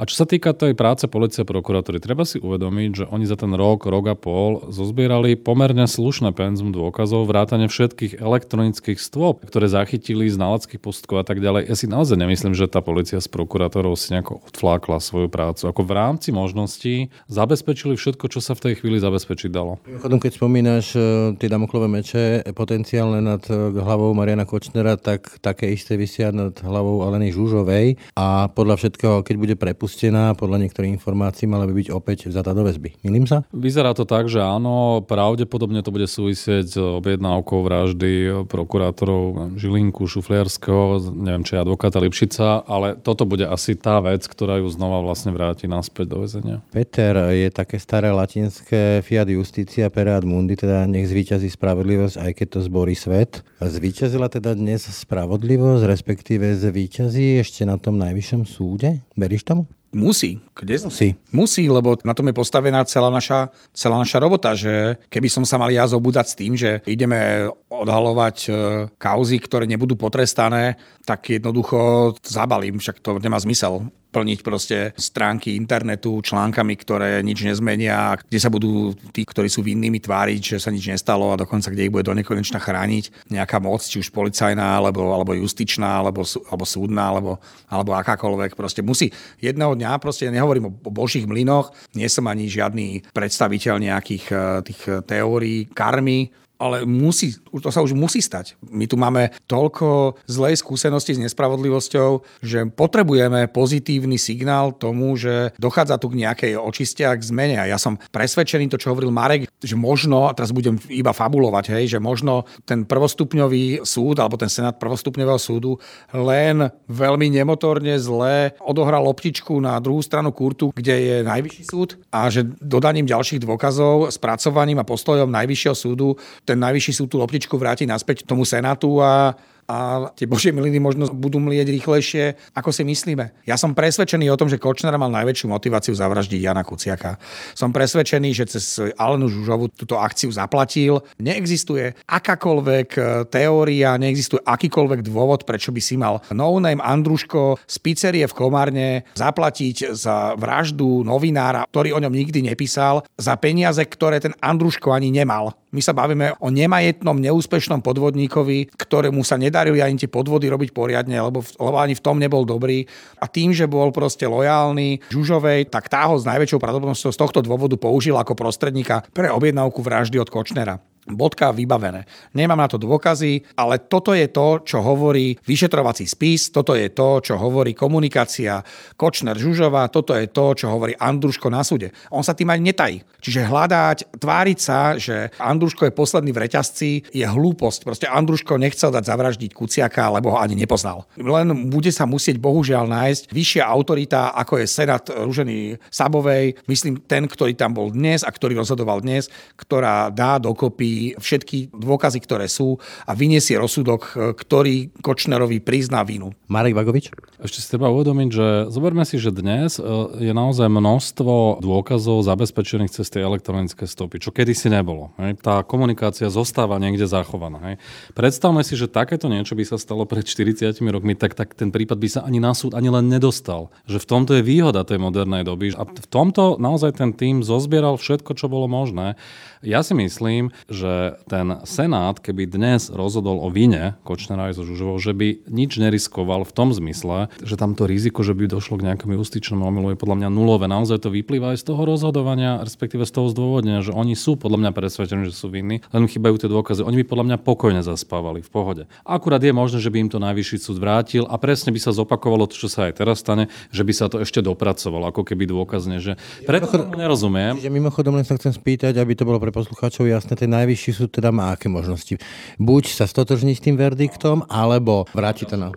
A 0.00 0.02
čo 0.08 0.16
sa 0.16 0.24
týka 0.24 0.56
tej 0.56 0.72
práce 0.72 1.04
policie 1.12 1.44
a 1.44 1.50
prokuratúry, 1.52 2.00
treba 2.00 2.24
si 2.24 2.40
uvedomiť, 2.40 2.90
že 2.96 3.04
oni 3.12 3.28
za 3.28 3.36
ten 3.36 3.52
rok, 3.52 3.84
rok 3.84 4.04
a 4.08 4.16
pol 4.16 4.72
zozbierali 4.72 5.36
pomerne 5.36 5.84
slušné 5.84 6.32
peniaze 6.32 6.53
penzum 6.54 6.70
dôkazov, 6.70 7.26
vrátane 7.26 7.66
všetkých 7.66 8.22
elektronických 8.22 9.02
stôp, 9.02 9.42
ktoré 9.42 9.66
zachytili 9.66 10.30
z 10.30 10.38
náleckých 10.38 10.78
postkov 10.78 11.18
a 11.18 11.26
tak 11.26 11.42
ďalej. 11.42 11.66
Ja 11.66 11.74
si 11.74 11.90
naozaj 11.90 12.14
nemyslím, 12.14 12.54
že 12.54 12.70
tá 12.70 12.78
policia 12.78 13.18
s 13.18 13.26
prokurátorov 13.26 13.98
si 13.98 14.14
nejako 14.14 14.38
odflákla 14.46 15.02
svoju 15.02 15.26
prácu. 15.26 15.66
Ako 15.66 15.82
v 15.82 15.92
rámci 15.98 16.30
možností 16.30 17.10
zabezpečili 17.26 17.98
všetko, 17.98 18.30
čo 18.30 18.38
sa 18.38 18.54
v 18.54 18.70
tej 18.70 18.74
chvíli 18.78 19.02
zabezpečiť 19.02 19.50
dalo. 19.50 19.82
Chodom, 19.98 20.22
keď 20.22 20.38
spomínaš 20.38 20.94
e, 20.94 21.34
tie 21.42 21.50
damoklové 21.50 21.90
meče 21.90 22.46
potenciálne 22.54 23.18
nad 23.18 23.42
e, 23.50 23.74
hlavou 23.74 24.14
Mariana 24.14 24.46
Kočnera, 24.46 24.94
tak 24.94 25.42
také 25.42 25.74
isté 25.74 25.98
vysia 25.98 26.30
nad 26.30 26.54
hlavou 26.62 27.02
Aleny 27.02 27.34
Žužovej 27.34 27.98
a 28.14 28.46
podľa 28.46 28.78
všetkého, 28.78 29.26
keď 29.26 29.36
bude 29.42 29.54
prepustená, 29.58 30.38
podľa 30.38 30.62
niektorých 30.62 31.02
informácií 31.02 31.50
mala 31.50 31.66
by 31.66 31.74
byť 31.82 31.88
opäť 31.90 32.30
vzatá 32.30 32.54
do 32.54 32.62
väzby. 32.62 33.02
Milím 33.02 33.26
sa? 33.26 33.42
Vyzerá 33.50 33.90
to 33.90 34.06
tak, 34.06 34.30
že 34.30 34.38
áno, 34.38 35.02
pravdepodobne 35.02 35.82
to 35.82 35.90
bude 35.90 36.06
súvisieť 36.06 36.43
súvisieť 36.44 36.66
s 36.68 36.76
objednávkou 36.76 37.58
vraždy 37.64 38.12
prokurátorov 38.44 39.56
Žilinku, 39.56 40.04
Šufliarského, 40.04 41.00
neviem, 41.16 41.40
či 41.40 41.56
advokáta 41.56 41.96
Lipšica, 41.96 42.68
ale 42.68 43.00
toto 43.00 43.24
bude 43.24 43.48
asi 43.48 43.72
tá 43.72 43.96
vec, 44.04 44.28
ktorá 44.28 44.60
ju 44.60 44.68
znova 44.68 45.00
vlastne 45.00 45.32
vráti 45.32 45.64
naspäť 45.64 46.06
do 46.12 46.16
väzenia. 46.20 46.60
Peter, 46.68 47.32
je 47.32 47.48
také 47.48 47.80
staré 47.80 48.12
latinské 48.12 49.00
fiat 49.00 49.32
justicia 49.32 49.88
perat 49.88 50.28
mundi, 50.28 50.52
teda 50.52 50.84
nech 50.84 51.08
zvíťazí 51.08 51.48
spravodlivosť, 51.48 52.20
aj 52.20 52.32
keď 52.36 52.46
to 52.52 52.60
zborí 52.68 52.92
svet. 52.92 53.40
Zvíťazila 53.64 54.28
teda 54.28 54.52
dnes 54.52 54.84
spravodlivosť, 54.84 55.82
respektíve 55.88 56.52
zvíťazí 56.60 57.40
ešte 57.40 57.64
na 57.64 57.80
tom 57.80 57.96
najvyššom 57.96 58.44
súde? 58.44 59.00
Veríš 59.16 59.48
tomu? 59.48 59.64
Musí. 59.94 60.42
Kde? 60.52 60.90
Musí. 60.90 61.08
Musí, 61.30 61.64
lebo 61.70 61.94
na 62.02 62.12
tom 62.12 62.26
je 62.26 62.34
postavená 62.34 62.82
celá 62.84 63.08
naša, 63.08 63.48
celá 63.70 63.96
naša 63.96 64.18
robota, 64.18 64.52
že 64.58 64.98
keby 65.06 65.30
som 65.30 65.46
sa 65.46 65.56
mal 65.56 65.70
ja 65.70 65.86
zobudať 65.86 66.26
s 66.26 66.34
tým, 66.34 66.52
že 66.58 66.82
ideme 66.84 67.46
odhalovať 67.70 68.36
e, 68.44 68.50
kauzy, 68.98 69.38
ktoré 69.38 69.70
nebudú 69.70 69.94
potrestané, 69.94 70.76
tak 71.06 71.30
jednoducho 71.30 72.12
zabalím, 72.26 72.82
však 72.82 72.98
to 72.98 73.22
nemá 73.22 73.38
zmysel 73.38 73.86
plniť 74.14 74.38
proste 74.46 74.94
stránky 74.94 75.58
internetu 75.58 76.22
článkami, 76.22 76.78
ktoré 76.78 77.18
nič 77.26 77.42
nezmenia, 77.42 78.14
kde 78.22 78.38
sa 78.38 78.46
budú 78.46 78.94
tí, 79.10 79.26
ktorí 79.26 79.50
sú 79.50 79.66
vinnými 79.66 79.98
tváriť, 79.98 80.54
že 80.54 80.58
sa 80.62 80.70
nič 80.70 80.86
nestalo 80.86 81.34
a 81.34 81.40
dokonca 81.40 81.74
kde 81.74 81.90
ich 81.90 81.92
bude 81.92 82.06
do 82.06 82.14
nekonečna 82.14 82.62
chrániť 82.62 83.34
nejaká 83.34 83.58
moc, 83.58 83.82
či 83.82 83.98
už 83.98 84.14
policajná, 84.14 84.78
alebo, 84.78 85.10
alebo 85.10 85.34
justičná, 85.34 85.98
alebo, 85.98 86.22
alebo 86.22 86.64
súdna, 86.64 87.10
alebo, 87.10 87.42
alebo 87.66 87.90
akákoľvek. 87.98 88.54
Proste 88.54 88.86
musí 88.86 89.10
jedného 89.42 89.74
dňa, 89.74 89.98
proste 89.98 90.30
nehovorím 90.30 90.70
o 90.70 90.90
božích 90.94 91.26
mlynoch, 91.26 91.74
nie 91.98 92.06
som 92.06 92.30
ani 92.30 92.46
žiadny 92.46 93.10
predstaviteľ 93.10 93.74
nejakých 93.82 94.24
eh, 94.30 94.40
tých 94.62 94.80
teórií 95.10 95.66
karmy, 95.74 96.43
ale 96.58 96.86
musí, 96.86 97.34
to 97.34 97.70
sa 97.70 97.82
už 97.82 97.92
musí 97.98 98.22
stať. 98.22 98.54
My 98.70 98.86
tu 98.86 98.94
máme 98.94 99.34
toľko 99.50 100.18
zlej 100.30 100.62
skúsenosti 100.62 101.18
s 101.18 101.22
nespravodlivosťou, 101.22 102.40
že 102.40 102.64
potrebujeme 102.70 103.50
pozitívny 103.50 104.16
signál 104.16 104.70
tomu, 104.72 105.18
že 105.18 105.50
dochádza 105.58 105.98
tu 105.98 106.14
k 106.14 106.24
nejakej 106.24 106.52
očiste 106.54 107.02
a 107.02 107.18
k 107.18 107.26
zmene. 107.26 107.58
A 107.58 107.66
ja 107.66 107.78
som 107.78 107.98
presvedčený, 108.14 108.70
to 108.70 108.78
čo 108.78 108.94
hovoril 108.94 109.10
Marek, 109.10 109.50
že 109.58 109.74
možno, 109.74 110.30
a 110.30 110.36
teraz 110.36 110.54
budem 110.54 110.78
iba 110.88 111.10
fabulovať, 111.10 111.74
hej, 111.74 111.96
že 111.96 111.98
možno 111.98 112.46
ten 112.62 112.86
prvostupňový 112.86 113.82
súd 113.82 114.22
alebo 114.22 114.38
ten 114.38 114.48
senát 114.48 114.78
prvostupňového 114.78 115.40
súdu 115.40 115.82
len 116.14 116.70
veľmi 116.86 117.34
nemotorne 117.34 117.98
zle 117.98 118.54
odohral 118.62 119.02
loptičku 119.10 119.58
na 119.58 119.76
druhú 119.82 120.00
stranu 120.00 120.30
kurtu, 120.30 120.70
kde 120.70 120.94
je 120.94 121.16
najvyšší 121.26 121.64
súd 121.66 121.98
a 122.14 122.30
že 122.30 122.46
dodaním 122.62 123.10
ďalších 123.10 123.42
dôkazov, 123.42 124.14
spracovaním 124.14 124.78
a 124.78 124.86
postojom 124.86 125.28
najvyššieho 125.28 125.76
súdu 125.76 126.14
ten 126.44 126.60
najvyšší 126.60 126.92
súd 126.92 127.08
tú 127.10 127.16
loptičku 127.20 127.56
vráti 127.56 127.88
naspäť 127.88 128.28
tomu 128.28 128.44
Senátu 128.44 129.00
a 129.00 129.34
a 129.64 130.08
tie 130.12 130.28
božie 130.28 130.52
miliny 130.52 130.76
možno 130.76 131.08
budú 131.08 131.40
mlieť 131.40 131.72
rýchlejšie, 131.72 132.24
ako 132.52 132.68
si 132.68 132.84
myslíme. 132.84 133.32
Ja 133.48 133.56
som 133.56 133.72
presvedčený 133.72 134.28
o 134.28 134.36
tom, 134.36 134.52
že 134.52 134.60
Kočner 134.60 134.92
mal 135.00 135.08
najväčšiu 135.12 135.48
motiváciu 135.48 135.96
zavraždiť 135.96 136.40
Jana 136.40 136.64
Kuciaka. 136.64 137.16
Som 137.56 137.72
presvedčený, 137.72 138.30
že 138.36 138.44
cez 138.56 138.64
Alenu 139.00 139.32
Žužovu 139.32 139.72
túto 139.72 139.96
akciu 139.96 140.28
zaplatil. 140.28 141.00
Neexistuje 141.16 141.96
akákoľvek 142.04 142.88
e, 142.96 143.00
teória, 143.32 143.96
neexistuje 143.96 144.44
akýkoľvek 144.44 145.00
dôvod, 145.00 145.48
prečo 145.48 145.72
by 145.72 145.80
si 145.80 145.96
mal 145.96 146.20
no-name 146.28 146.84
Andruško 146.84 147.56
z 147.64 147.76
pizzerie 147.80 148.24
v 148.28 148.36
Komárne 148.36 148.88
zaplatiť 149.16 149.96
za 149.96 150.36
vraždu 150.36 151.00
novinára, 151.08 151.64
ktorý 151.72 151.96
o 151.96 152.02
ňom 152.04 152.12
nikdy 152.12 152.44
nepísal, 152.44 153.00
za 153.16 153.34
peniaze, 153.40 153.80
ktoré 153.80 154.20
ten 154.20 154.36
Andruško 154.44 154.92
ani 154.92 155.08
nemal. 155.08 155.56
My 155.74 155.82
sa 155.82 155.90
bavíme 155.90 156.38
o 156.38 156.54
nemajetnom, 156.54 157.18
neúspešnom 157.18 157.82
podvodníkovi, 157.82 158.78
ktorému 158.78 159.26
sa 159.26 159.34
nedarili 159.34 159.82
ani 159.82 159.98
tie 159.98 160.06
podvody 160.06 160.46
robiť 160.46 160.70
poriadne, 160.70 161.18
lebo, 161.18 161.42
lebo 161.42 161.76
ani 161.82 161.98
v 161.98 162.04
tom 162.04 162.22
nebol 162.22 162.46
dobrý. 162.46 162.86
A 163.18 163.26
tým, 163.26 163.50
že 163.50 163.66
bol 163.66 163.90
proste 163.90 164.30
lojálny 164.30 165.02
Žužovej, 165.10 165.66
tak 165.74 165.90
tá 165.90 166.06
ho 166.06 166.14
s 166.14 166.22
najväčšou 166.30 166.62
pravdepodobnosťou 166.62 167.10
z 167.10 167.18
tohto 167.18 167.42
dôvodu 167.42 167.74
použil 167.74 168.14
ako 168.14 168.38
prostredníka 168.38 169.02
pre 169.10 169.34
objednávku 169.34 169.82
vraždy 169.82 170.22
od 170.22 170.30
Kočnera. 170.30 170.78
Bodka 171.04 171.52
vybavené. 171.52 172.08
Nemám 172.32 172.56
na 172.56 172.68
to 172.68 172.80
dôkazy, 172.80 173.44
ale 173.60 173.84
toto 173.84 174.16
je 174.16 174.24
to, 174.32 174.64
čo 174.64 174.80
hovorí 174.80 175.36
vyšetrovací 175.44 176.08
spis, 176.08 176.48
toto 176.48 176.72
je 176.72 176.88
to, 176.96 177.20
čo 177.20 177.36
hovorí 177.36 177.76
komunikácia 177.76 178.64
Kočner 178.96 179.36
Žužova, 179.36 179.92
toto 179.92 180.16
je 180.16 180.32
to, 180.32 180.56
čo 180.56 180.72
hovorí 180.72 180.96
Andruško 180.96 181.52
na 181.52 181.60
súde. 181.60 181.92
On 182.08 182.24
sa 182.24 182.32
tým 182.32 182.48
aj 182.48 182.60
netají. 182.64 182.96
Čiže 183.20 183.44
hľadať, 183.44 183.98
tváriť 184.16 184.58
sa, 184.60 184.96
že 184.96 185.28
Andruško 185.36 185.84
je 185.88 185.96
posledný 185.96 186.32
v 186.32 186.42
reťazci, 186.48 186.90
je 187.12 187.24
hlúposť. 187.24 187.80
Proste 187.84 188.06
Andruško 188.08 188.56
nechcel 188.56 188.88
dať 188.88 189.04
zavraždiť 189.04 189.50
Kuciaka, 189.52 190.08
lebo 190.08 190.32
ho 190.32 190.38
ani 190.40 190.56
nepoznal. 190.56 191.04
Len 191.20 191.68
bude 191.68 191.92
sa 191.92 192.08
musieť 192.08 192.40
bohužiaľ 192.40 192.88
nájsť 192.88 193.22
vyššia 193.28 193.64
autorita, 193.68 194.32
ako 194.32 194.64
je 194.64 194.66
Senát 194.68 195.04
Ružený 195.04 195.76
Sabovej, 195.92 196.56
myslím 196.64 197.04
ten, 197.04 197.28
ktorý 197.28 197.52
tam 197.52 197.76
bol 197.76 197.92
dnes 197.92 198.24
a 198.24 198.32
ktorý 198.32 198.56
rozhodoval 198.56 199.04
dnes, 199.04 199.28
ktorá 199.56 200.08
dá 200.08 200.40
dokopy 200.40 200.93
všetky 201.18 201.74
dôkazy, 201.74 202.18
ktoré 202.22 202.46
sú 202.46 202.78
a 203.04 203.12
vyniesie 203.12 203.58
rozsudok, 203.60 204.34
ktorý 204.38 204.94
Kočnerovi 205.00 205.60
prizná 205.60 206.02
vinu. 206.06 206.32
Marek 206.48 206.76
Vagovič? 206.76 207.10
Ešte 207.44 207.58
si 207.60 207.68
treba 207.68 207.92
uvedomiť, 207.92 208.28
že 208.30 208.46
zoberme 208.72 209.04
si, 209.04 209.20
že 209.20 209.34
dnes 209.34 209.76
e, 209.76 209.82
je 210.22 210.32
naozaj 210.32 210.70
množstvo 210.70 211.60
dôkazov 211.60 212.24
zabezpečených 212.24 212.94
cez 212.94 213.10
tie 213.10 213.20
elektronické 213.20 213.84
stopy, 213.84 214.22
čo 214.22 214.30
kedysi 214.32 214.72
nebolo. 214.72 215.12
Hej. 215.20 215.42
Tá 215.44 215.60
komunikácia 215.66 216.30
zostáva 216.32 216.80
niekde 216.80 217.04
zachovaná. 217.04 217.60
Hej. 217.68 217.74
Predstavme 218.16 218.62
si, 218.62 218.78
že 218.78 218.88
takéto 218.88 219.26
niečo 219.28 219.58
by 219.58 219.64
sa 219.66 219.76
stalo 219.76 220.08
pred 220.08 220.24
40 220.24 220.78
rokmi, 220.78 221.18
tak, 221.18 221.34
tak 221.34 221.52
ten 221.58 221.74
prípad 221.74 221.98
by 221.98 222.08
sa 222.08 222.20
ani 222.22 222.38
na 222.38 222.54
súd 222.54 222.72
ani 222.78 222.88
len 222.88 223.10
nedostal. 223.10 223.68
Že 223.90 223.98
v 224.04 224.08
tomto 224.08 224.32
je 224.38 224.46
výhoda 224.46 224.86
tej 224.86 225.02
modernej 225.02 225.42
doby. 225.42 225.74
A 225.74 225.82
v 225.84 226.08
tomto 226.08 226.56
naozaj 226.56 226.96
ten 226.96 227.10
tým 227.10 227.42
zozbieral 227.42 227.98
všetko, 227.98 228.38
čo 228.38 228.46
bolo 228.46 228.70
možné. 228.70 229.18
Ja 229.64 229.80
si 229.80 229.96
myslím, 229.96 230.52
že 230.68 230.83
ten 231.26 231.46
Senát, 231.64 232.20
keby 232.20 232.46
dnes 232.46 232.92
rozhodol 232.92 233.40
o 233.40 233.48
vine 233.48 233.96
Kočnera 234.04 234.52
aj 234.52 234.60
so 234.60 234.62
Žužovou, 234.62 235.00
že 235.00 235.16
by 235.16 235.48
nič 235.48 235.80
neriskoval 235.80 236.44
v 236.44 236.52
tom 236.52 236.70
zmysle, 236.70 237.32
že 237.40 237.56
tamto 237.56 237.88
riziko, 237.88 238.20
že 238.20 238.36
by 238.36 238.46
došlo 238.50 238.78
k 238.80 238.92
nejakému 238.92 239.16
justičnému 239.16 239.64
omilu 239.64 239.94
je 239.94 239.98
podľa 239.98 240.16
mňa 240.24 240.28
nulové. 240.28 240.66
Naozaj 240.68 241.06
to 241.06 241.10
vyplýva 241.14 241.54
aj 241.54 241.62
z 241.62 241.64
toho 241.72 241.82
rozhodovania, 241.86 242.60
respektíve 242.60 243.06
z 243.08 243.12
toho 243.14 243.28
zdôvodnenia, 243.30 243.80
že 243.80 243.94
oni 243.94 244.18
sú 244.18 244.36
podľa 244.36 244.66
mňa 244.66 244.70
presvedčení, 244.74 245.22
že 245.28 245.34
sú 245.34 245.48
vinní, 245.48 245.80
len 245.94 246.04
chýbajú 246.04 246.40
tie 246.42 246.50
dôkazy. 246.50 246.84
Oni 246.84 247.00
by 247.00 247.06
podľa 247.06 247.26
mňa 247.30 247.38
pokojne 247.40 247.80
zaspávali 247.80 248.44
v 248.44 248.50
pohode. 248.50 248.82
Akurát 249.06 249.40
je 249.40 249.54
možné, 249.54 249.78
že 249.80 249.88
by 249.88 250.04
im 250.04 250.10
to 250.10 250.18
najvyšší 250.20 250.58
súd 250.60 250.76
vrátil 250.82 251.24
a 251.30 251.38
presne 251.38 251.70
by 251.70 251.80
sa 251.80 251.94
zopakovalo 251.94 252.50
to, 252.50 252.58
čo 252.58 252.68
sa 252.68 252.90
aj 252.90 252.98
teraz 253.00 253.22
stane, 253.22 253.48
že 253.70 253.86
by 253.86 253.92
sa 253.94 254.10
to 254.10 254.20
ešte 254.20 254.42
dopracovalo, 254.42 255.08
ako 255.08 255.22
keby 255.22 255.46
dôkazne, 255.48 256.02
že 256.02 256.18
preto 256.44 256.66
tomu 256.66 256.98
nerozumiem. 256.98 257.56
Čiže 257.56 257.70
mimochodom 257.70 258.18
len 258.18 258.26
sa 258.26 258.34
chcem 258.34 258.50
spýtať, 258.50 258.98
aby 258.98 259.14
to 259.14 259.22
bolo 259.22 259.38
pre 259.38 259.54
poslucháčov 259.54 260.10
jasné, 260.10 260.34
ten 260.34 260.50
najvyšší 260.50 260.73
súd 260.76 261.10
teda 261.14 261.30
má 261.30 261.54
aké 261.54 261.70
možnosti? 261.70 262.18
Buď 262.56 262.90
sa 262.90 263.04
stotožní 263.04 263.54
s 263.54 263.62
tým 263.62 263.78
verdiktom, 263.78 264.46
alebo 264.50 265.06
vráti 265.14 265.46
to 265.46 265.54
na... 265.54 265.70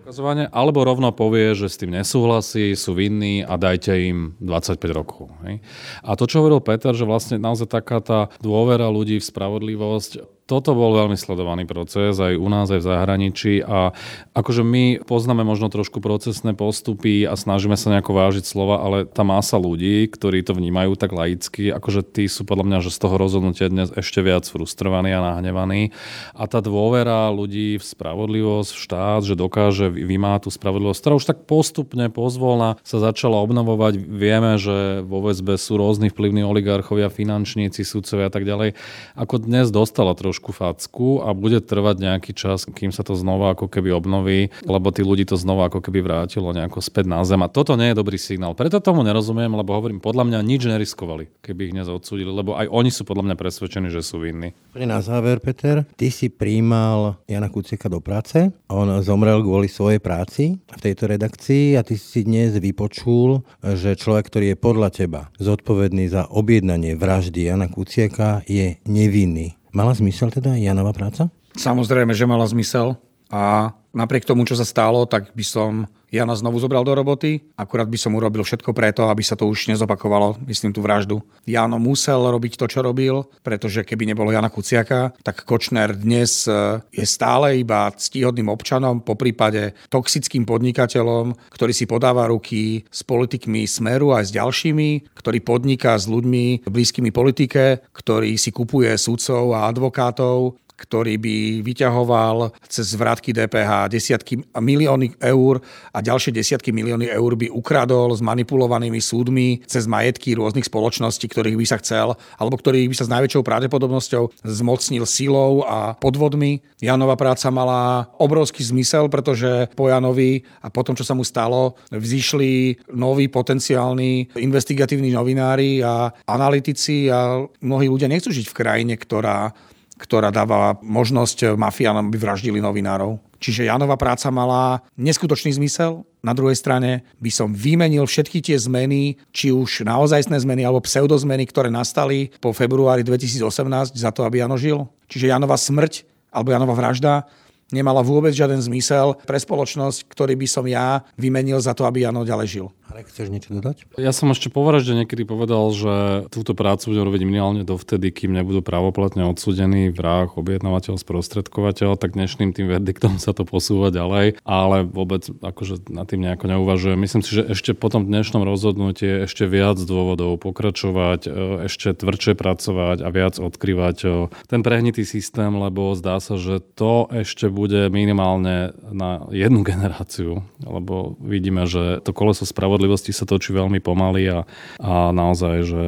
Alebo 0.50 0.82
rovno 0.82 1.10
povie, 1.12 1.54
že 1.54 1.68
s 1.68 1.78
tým 1.78 1.94
nesúhlasí, 1.94 2.74
sú 2.74 2.96
vinní 2.96 3.42
a 3.44 3.54
dajte 3.54 3.92
im 3.94 4.38
25 4.40 4.80
rokov. 4.94 5.30
Hej? 5.44 5.60
A 6.02 6.14
to, 6.14 6.24
čo 6.24 6.42
hovoril 6.42 6.64
Peter, 6.64 6.94
že 6.94 7.08
vlastne 7.08 7.36
naozaj 7.38 7.68
taká 7.68 7.98
tá 8.00 8.20
dôvera 8.40 8.88
ľudí 8.88 9.20
v 9.20 9.28
spravodlivosť 9.28 10.37
toto 10.48 10.72
bol 10.72 10.96
veľmi 10.96 11.20
sledovaný 11.20 11.68
proces 11.68 12.16
aj 12.16 12.40
u 12.40 12.48
nás, 12.48 12.72
aj 12.72 12.80
v 12.80 12.88
zahraničí 12.88 13.54
a 13.60 13.92
akože 14.32 14.64
my 14.64 15.04
poznáme 15.04 15.44
možno 15.44 15.68
trošku 15.68 16.00
procesné 16.00 16.56
postupy 16.56 17.28
a 17.28 17.36
snažíme 17.36 17.76
sa 17.76 17.92
nejako 17.92 18.16
vážiť 18.16 18.48
slova, 18.48 18.80
ale 18.80 19.04
tá 19.04 19.28
masa 19.28 19.60
ľudí, 19.60 20.08
ktorí 20.08 20.40
to 20.40 20.56
vnímajú 20.56 20.96
tak 20.96 21.12
laicky, 21.12 21.68
akože 21.68 22.00
tí 22.00 22.24
sú 22.32 22.48
podľa 22.48 22.64
mňa, 22.64 22.78
že 22.80 22.96
z 22.96 22.98
toho 23.04 23.20
rozhodnutia 23.20 23.68
dnes 23.68 23.92
ešte 23.92 24.24
viac 24.24 24.48
frustrovaní 24.48 25.12
a 25.12 25.20
nahnevaní. 25.20 25.92
A 26.32 26.48
tá 26.48 26.64
dôvera 26.64 27.28
ľudí 27.28 27.76
v 27.76 27.84
spravodlivosť, 27.84 28.70
v 28.72 28.80
štát, 28.80 29.20
že 29.28 29.36
dokáže 29.36 29.92
vymáť 29.92 30.48
tú 30.48 30.50
spravodlivosť, 30.56 31.00
ktorá 31.04 31.14
už 31.20 31.28
tak 31.28 31.44
postupne, 31.44 32.08
pozvolna 32.08 32.80
sa 32.88 32.96
začala 32.96 33.36
obnovovať. 33.44 34.00
Vieme, 34.00 34.56
že 34.56 35.04
vo 35.04 35.20
väzbe 35.20 35.60
sú 35.60 35.76
rôzni 35.76 36.08
vplyvní 36.08 36.40
oligarchovia, 36.40 37.12
finančníci, 37.12 37.84
sudcovia 37.84 38.30
a 38.30 38.32
tak 38.32 38.48
ďalej. 38.48 38.72
Ako 39.12 39.44
dnes 39.44 39.68
dostala 39.68 40.16
trošku 40.16 40.37
trošku 40.38 40.54
facku 40.54 41.18
a 41.18 41.34
bude 41.34 41.58
trvať 41.58 41.98
nejaký 41.98 42.30
čas, 42.30 42.62
kým 42.62 42.94
sa 42.94 43.02
to 43.02 43.18
znova 43.18 43.58
ako 43.58 43.66
keby 43.66 43.90
obnoví, 43.90 44.54
lebo 44.62 44.94
tí 44.94 45.02
ľudí 45.02 45.26
to 45.26 45.34
znova 45.34 45.66
ako 45.66 45.82
keby 45.82 45.98
vrátilo 45.98 46.54
nejako 46.54 46.78
späť 46.78 47.10
na 47.10 47.26
zem. 47.26 47.42
A 47.42 47.50
toto 47.50 47.74
nie 47.74 47.90
je 47.90 47.98
dobrý 47.98 48.14
signál. 48.14 48.54
Preto 48.54 48.78
tomu 48.78 49.02
nerozumiem, 49.02 49.50
lebo 49.50 49.74
hovorím, 49.74 49.98
podľa 49.98 50.30
mňa 50.30 50.38
nič 50.46 50.70
neriskovali, 50.70 51.42
keby 51.42 51.74
ich 51.74 51.74
nezodsúdili, 51.74 52.30
lebo 52.30 52.54
aj 52.54 52.70
oni 52.70 52.94
sú 52.94 53.02
podľa 53.02 53.26
mňa 53.26 53.36
presvedčení, 53.36 53.90
že 53.90 54.06
sú 54.06 54.22
vinní. 54.22 54.54
Na 54.78 55.02
záver, 55.02 55.42
Peter, 55.42 55.82
ty 55.98 56.14
si 56.14 56.30
príjmal 56.30 57.18
Jana 57.26 57.50
Kuciaka 57.50 57.90
do 57.90 57.98
práce. 57.98 58.54
On 58.70 58.86
zomrel 59.02 59.42
kvôli 59.42 59.66
svojej 59.66 59.98
práci 59.98 60.62
v 60.62 60.80
tejto 60.80 61.10
redakcii 61.10 61.74
a 61.74 61.82
ty 61.82 61.98
si 61.98 62.22
dnes 62.22 62.54
vypočul, 62.54 63.42
že 63.74 63.98
človek, 63.98 64.30
ktorý 64.30 64.46
je 64.54 64.56
podľa 64.62 64.88
teba 64.94 65.20
zodpovedný 65.42 66.06
za 66.06 66.30
objednanie 66.30 66.94
vraždy 66.94 67.50
Jana 67.50 67.66
Kuciaka, 67.66 68.46
je 68.46 68.78
nevinný. 68.86 69.57
Mala 69.78 69.94
zmysel 69.94 70.34
teda 70.34 70.58
Janová 70.58 70.90
práca? 70.90 71.30
Samozrejme, 71.54 72.10
že 72.10 72.26
mala 72.26 72.50
zmysel. 72.50 72.98
A 73.30 73.70
napriek 73.96 74.28
tomu, 74.28 74.44
čo 74.44 74.58
sa 74.58 74.66
stalo, 74.66 75.08
tak 75.08 75.32
by 75.32 75.44
som 75.44 75.72
Jana 76.08 76.32
znovu 76.32 76.56
zobral 76.56 76.88
do 76.88 76.96
roboty. 76.96 77.52
Akurát 77.52 77.84
by 77.84 77.98
som 78.00 78.16
urobil 78.16 78.40
všetko 78.40 78.72
preto, 78.72 79.12
aby 79.12 79.20
sa 79.20 79.36
to 79.36 79.44
už 79.44 79.68
nezopakovalo, 79.68 80.40
myslím 80.48 80.72
tú 80.72 80.80
vraždu. 80.80 81.20
Jano 81.44 81.76
musel 81.76 82.16
robiť 82.24 82.56
to, 82.56 82.64
čo 82.64 82.80
robil, 82.80 83.28
pretože 83.44 83.84
keby 83.84 84.08
nebolo 84.08 84.32
Jana 84.32 84.48
Kuciaka, 84.48 85.12
tak 85.20 85.44
Kočner 85.44 85.92
dnes 85.92 86.48
e, 86.48 86.80
je 86.88 87.04
stále 87.04 87.60
iba 87.60 87.92
ctíhodným 87.92 88.48
občanom, 88.48 89.04
po 89.04 89.20
prípade 89.20 89.76
toxickým 89.92 90.48
podnikateľom, 90.48 91.36
ktorý 91.52 91.72
si 91.76 91.84
podáva 91.84 92.24
ruky 92.32 92.88
s 92.88 93.04
politikmi 93.04 93.68
Smeru 93.68 94.16
aj 94.16 94.32
s 94.32 94.34
ďalšími, 94.36 95.12
ktorý 95.12 95.38
podniká 95.44 95.92
s 96.00 96.08
ľuďmi 96.08 96.64
blízkymi 96.64 97.12
politike, 97.12 97.84
ktorý 97.92 98.32
si 98.40 98.48
kupuje 98.48 98.96
sudcov 98.96 99.52
a 99.52 99.68
advokátov, 99.68 100.56
ktorý 100.78 101.18
by 101.18 101.36
vyťahoval 101.66 102.54
cez 102.70 102.94
vrátky 102.94 103.34
DPH 103.34 103.90
desiatky 103.90 104.46
milióny 104.54 105.18
eur 105.18 105.58
a 105.90 105.98
ďalšie 105.98 106.30
desiatky 106.30 106.70
milióny 106.70 107.10
eur 107.10 107.34
by 107.34 107.50
ukradol 107.50 108.14
s 108.14 108.22
manipulovanými 108.22 109.02
súdmi 109.02 109.66
cez 109.66 109.90
majetky 109.90 110.38
rôznych 110.38 110.70
spoločností, 110.70 111.26
ktorých 111.26 111.58
by 111.58 111.66
sa 111.66 111.82
chcel, 111.82 112.14
alebo 112.38 112.54
ktorých 112.54 112.86
by 112.86 112.96
sa 112.96 113.06
s 113.10 113.12
najväčšou 113.12 113.42
pravdepodobnosťou 113.42 114.46
zmocnil 114.46 115.02
silou 115.02 115.66
a 115.66 115.98
podvodmi. 115.98 116.62
Janova 116.78 117.18
práca 117.18 117.50
mala 117.50 118.06
obrovský 118.22 118.62
zmysel, 118.62 119.10
pretože 119.10 119.66
po 119.74 119.90
Janovi 119.90 120.46
a 120.62 120.70
potom, 120.70 120.94
čo 120.94 121.02
sa 121.02 121.18
mu 121.18 121.26
stalo, 121.26 121.74
vzýšli 121.90 122.86
noví 122.94 123.26
potenciálni 123.26 124.38
investigatívni 124.38 125.10
novinári 125.10 125.82
a 125.82 126.14
analytici 126.30 127.10
a 127.10 127.42
mnohí 127.64 127.90
ľudia 127.90 128.06
nechcú 128.06 128.30
žiť 128.30 128.46
v 128.46 128.56
krajine, 128.56 128.94
ktorá 128.94 129.50
ktorá 129.98 130.30
dáva 130.30 130.78
možnosť 130.80 131.58
mafiánom, 131.58 132.06
aby 132.06 132.16
vraždili 132.16 132.62
novinárov. 132.62 133.18
Čiže 133.38 133.70
Janova 133.70 133.94
práca 133.94 134.30
mala 134.30 134.82
neskutočný 134.98 135.54
zmysel. 135.58 136.02
Na 136.22 136.34
druhej 136.34 136.58
strane 136.58 137.06
by 137.22 137.30
som 137.30 137.54
vymenil 137.54 138.02
všetky 138.06 138.42
tie 138.42 138.58
zmeny, 138.58 139.14
či 139.30 139.54
už 139.54 139.86
naozajstné 139.86 140.38
zmeny 140.42 140.66
alebo 140.66 140.82
pseudozmeny, 140.82 141.46
ktoré 141.46 141.70
nastali 141.70 142.34
po 142.42 142.50
februári 142.50 143.06
2018 143.06 143.94
za 143.94 144.10
to, 144.10 144.26
aby 144.26 144.42
Jano 144.42 144.58
žil. 144.58 144.90
Čiže 145.06 145.30
Janova 145.30 145.54
smrť 145.54 146.02
alebo 146.34 146.50
Janova 146.50 146.74
vražda 146.74 147.30
nemala 147.70 148.00
vôbec 148.00 148.32
žiaden 148.32 148.60
zmysel 148.60 149.18
pre 149.28 149.36
spoločnosť, 149.36 150.08
ktorý 150.08 150.34
by 150.40 150.46
som 150.48 150.64
ja 150.64 151.04
vymenil 151.20 151.60
za 151.60 151.76
to, 151.76 151.84
aby 151.84 152.04
Jano 152.04 152.24
ďalej 152.24 152.48
žil. 152.48 152.66
Marek, 152.88 153.12
chceš 153.12 153.28
niečo 153.28 153.52
dodať? 153.52 153.84
Ja 154.00 154.16
som 154.16 154.32
ešte 154.32 154.48
po 154.48 154.64
vražde 154.64 154.96
niekedy 154.96 155.28
povedal, 155.28 155.68
že 155.76 156.24
túto 156.32 156.56
prácu 156.56 156.88
budem 156.88 157.04
robiť 157.04 157.22
minimálne 157.28 157.60
dovtedy, 157.60 158.08
kým 158.08 158.32
nebudú 158.32 158.64
právoplatne 158.64 159.28
odsudení 159.28 159.92
vrah, 159.92 160.24
objednávateľ, 160.24 160.96
sprostredkovateľ, 160.96 162.00
tak 162.00 162.16
dnešným 162.16 162.56
tým 162.56 162.72
verdiktom 162.72 163.20
sa 163.20 163.36
to 163.36 163.44
posúva 163.44 163.92
ďalej, 163.92 164.40
ale 164.48 164.88
vôbec 164.88 165.28
akože 165.28 165.92
na 165.92 166.08
tým 166.08 166.24
nejako 166.24 166.48
neuvažujem. 166.48 166.96
Myslím 166.96 167.20
si, 167.20 167.36
že 167.36 167.44
ešte 167.52 167.76
po 167.76 167.92
tom 167.92 168.08
dnešnom 168.08 168.40
rozhodnutí 168.40 169.28
ešte 169.28 169.44
viac 169.44 169.76
dôvodov 169.84 170.40
pokračovať, 170.40 171.28
e, 171.28 171.30
ešte 171.68 171.92
tvrdšie 171.92 172.40
pracovať 172.40 173.04
a 173.04 173.08
viac 173.12 173.36
odkrývať 173.36 173.96
e, 174.00 174.08
ten 174.48 174.64
prehnitý 174.64 175.04
systém, 175.04 175.52
lebo 175.52 175.92
zdá 175.92 176.24
sa, 176.24 176.40
že 176.40 176.64
to 176.72 177.04
ešte 177.12 177.52
bude 177.58 177.90
minimálne 177.90 178.70
na 178.94 179.26
jednu 179.34 179.66
generáciu, 179.66 180.38
lebo 180.62 181.18
vidíme, 181.18 181.66
že 181.66 181.98
to 182.06 182.14
koleso 182.14 182.46
spravodlivosti 182.46 183.10
sa 183.10 183.26
točí 183.26 183.50
veľmi 183.50 183.82
pomaly 183.82 184.30
a, 184.30 184.38
a 184.78 185.10
naozaj, 185.10 185.56
že 185.66 185.82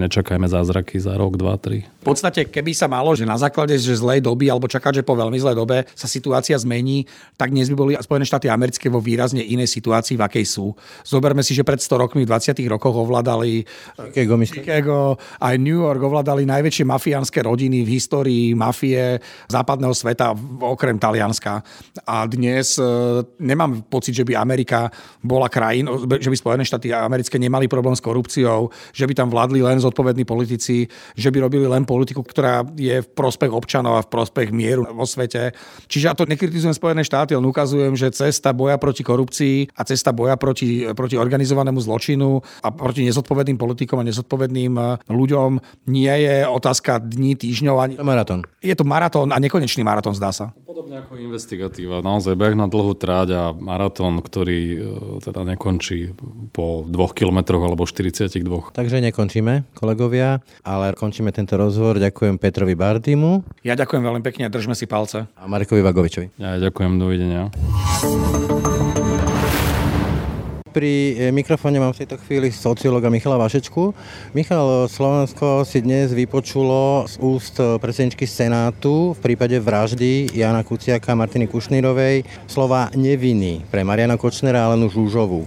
nečakajme 0.00 0.48
zázraky 0.48 0.96
za 0.96 1.20
rok, 1.20 1.36
dva, 1.36 1.60
tri. 1.60 1.84
V 2.00 2.06
podstate, 2.08 2.48
keby 2.48 2.72
sa 2.72 2.88
malo, 2.88 3.12
že 3.12 3.28
na 3.28 3.36
základe 3.36 3.76
že 3.76 3.94
zlej 3.98 4.24
doby 4.24 4.48
alebo 4.48 4.70
čakať, 4.70 5.02
že 5.02 5.06
po 5.06 5.12
veľmi 5.12 5.36
zlej 5.36 5.56
dobe 5.58 5.84
sa 5.92 6.08
situácia 6.08 6.56
zmení, 6.56 7.04
tak 7.36 7.52
dnes 7.52 7.68
by 7.68 7.76
boli 7.76 7.92
Spojené 8.00 8.24
štáty 8.24 8.48
americké 8.48 8.88
vo 8.88 8.98
výrazne 8.98 9.44
inej 9.44 9.70
situácii, 9.70 10.16
v 10.16 10.24
akej 10.24 10.46
sú. 10.48 10.72
Zoberme 11.04 11.44
si, 11.44 11.52
že 11.52 11.66
pred 11.66 11.78
100 11.78 12.02
rokmi 12.08 12.24
v 12.24 12.30
20. 12.30 12.56
rokoch 12.72 12.96
ovládali 12.96 13.66
Chicago, 14.14 14.34
Chicago 14.46 14.98
aj 15.42 15.54
New 15.58 15.82
York 15.82 15.98
ovládali 15.98 16.46
najväčšie 16.46 16.84
mafiánske 16.86 17.42
rodiny 17.42 17.82
v 17.82 17.92
histórii 17.98 18.46
mafie 18.54 19.18
západného 19.50 19.94
sveta, 19.94 20.34
okrem 20.62 21.01
Talianska. 21.02 21.66
A 22.06 22.26
dnes 22.30 22.78
e, 22.78 22.86
nemám 23.42 23.82
pocit, 23.90 24.14
že 24.14 24.22
by 24.22 24.38
Amerika 24.38 24.86
bola 25.18 25.50
krajín, 25.50 25.90
že 26.22 26.30
by 26.30 26.36
Spojené 26.38 26.62
štáty 26.62 26.94
americké 26.94 27.42
nemali 27.42 27.66
problém 27.66 27.98
s 27.98 28.04
korupciou, 28.04 28.70
že 28.94 29.10
by 29.10 29.14
tam 29.18 29.26
vládli 29.26 29.66
len 29.66 29.82
zodpovední 29.82 30.22
politici, 30.22 30.86
že 31.18 31.34
by 31.34 31.42
robili 31.42 31.66
len 31.66 31.82
politiku, 31.82 32.22
ktorá 32.22 32.62
je 32.78 33.02
v 33.02 33.08
prospech 33.10 33.50
občanov 33.50 33.98
a 33.98 34.04
v 34.06 34.12
prospech 34.14 34.54
mieru 34.54 34.86
vo 34.94 35.02
svete. 35.02 35.50
Čiže 35.90 36.04
ja 36.06 36.14
to 36.14 36.28
nekritizujem 36.28 36.76
Spojené 36.76 37.02
štáty, 37.02 37.34
len 37.34 37.42
ukazujem, 37.42 37.98
že 37.98 38.14
cesta 38.14 38.54
boja 38.54 38.78
proti 38.78 39.02
korupcii 39.02 39.74
a 39.74 39.82
cesta 39.82 40.14
boja 40.14 40.38
proti, 40.38 40.86
proti 40.94 41.18
organizovanému 41.18 41.82
zločinu 41.82 42.38
a 42.62 42.68
proti 42.70 43.02
nezodpovedným 43.08 43.58
politikom 43.58 43.98
a 43.98 44.06
nezodpovedným 44.06 44.72
eh, 44.78 44.86
ľuďom 45.10 45.50
nie 45.90 46.12
je 46.12 46.46
otázka 46.46 47.02
dní, 47.02 47.34
týždňov. 47.34 47.76
Ani... 47.80 47.94
Maratón. 47.98 48.46
Je 48.62 48.76
to 48.78 48.86
maratón 48.86 49.34
a 49.34 49.38
nekonečný 49.42 49.82
maratón, 49.82 50.14
zdá 50.14 50.30
sa. 50.30 50.54
Podobne 50.72 51.04
ako 51.04 51.20
investigatíva. 51.20 52.00
Naozaj 52.00 52.32
beh 52.32 52.56
na 52.56 52.64
dlhú 52.64 52.96
tráť 52.96 53.28
a 53.36 53.42
maratón, 53.52 54.24
ktorý 54.24 54.60
eh, 54.72 54.80
teda 55.20 55.44
nekončí 55.44 56.16
po 56.56 56.88
dvoch 56.88 57.12
kilometroch 57.12 57.60
alebo 57.60 57.84
42. 57.84 58.40
Takže 58.72 59.04
nekončíme, 59.04 59.68
kolegovia, 59.76 60.40
ale 60.64 60.96
končíme 60.96 61.28
tento 61.28 61.60
rozhovor. 61.60 62.00
Ďakujem 62.00 62.40
Petrovi 62.40 62.72
Bardimu. 62.72 63.44
Ja 63.60 63.76
ďakujem 63.76 64.00
veľmi 64.00 64.24
pekne 64.24 64.48
a 64.48 64.50
držme 64.50 64.72
si 64.72 64.88
palce. 64.88 65.28
A 65.36 65.44
Markovi 65.44 65.84
Vagovičovi. 65.84 66.40
Ja 66.40 66.56
ďakujem, 66.56 66.96
dovidenia. 66.96 67.52
Pri 70.72 71.20
e, 71.20 71.28
mikrofóne 71.36 71.76
mám 71.76 71.92
v 71.92 72.00
tejto 72.00 72.16
chvíli 72.24 72.48
sociológa 72.48 73.12
Michala 73.12 73.36
Vašečku. 73.36 73.92
Michal, 74.32 74.88
Slovensko 74.88 75.68
si 75.68 75.84
dnes 75.84 76.16
vypočulo 76.16 77.04
z 77.04 77.20
úst 77.20 77.60
predsedničky 77.60 78.24
Senátu 78.24 79.12
v 79.12 79.20
prípade 79.20 79.60
vraždy 79.60 80.32
Jana 80.32 80.64
Kuciaka 80.64 81.12
a 81.12 81.20
Martiny 81.20 81.44
Kušnírovej 81.44 82.24
slova 82.48 82.88
neviny 82.96 83.68
pre 83.68 83.84
Mariana 83.84 84.16
Kočnera 84.16 84.64
a 84.64 84.72
Lenu 84.72 84.88
Žúžovú. 84.88 85.44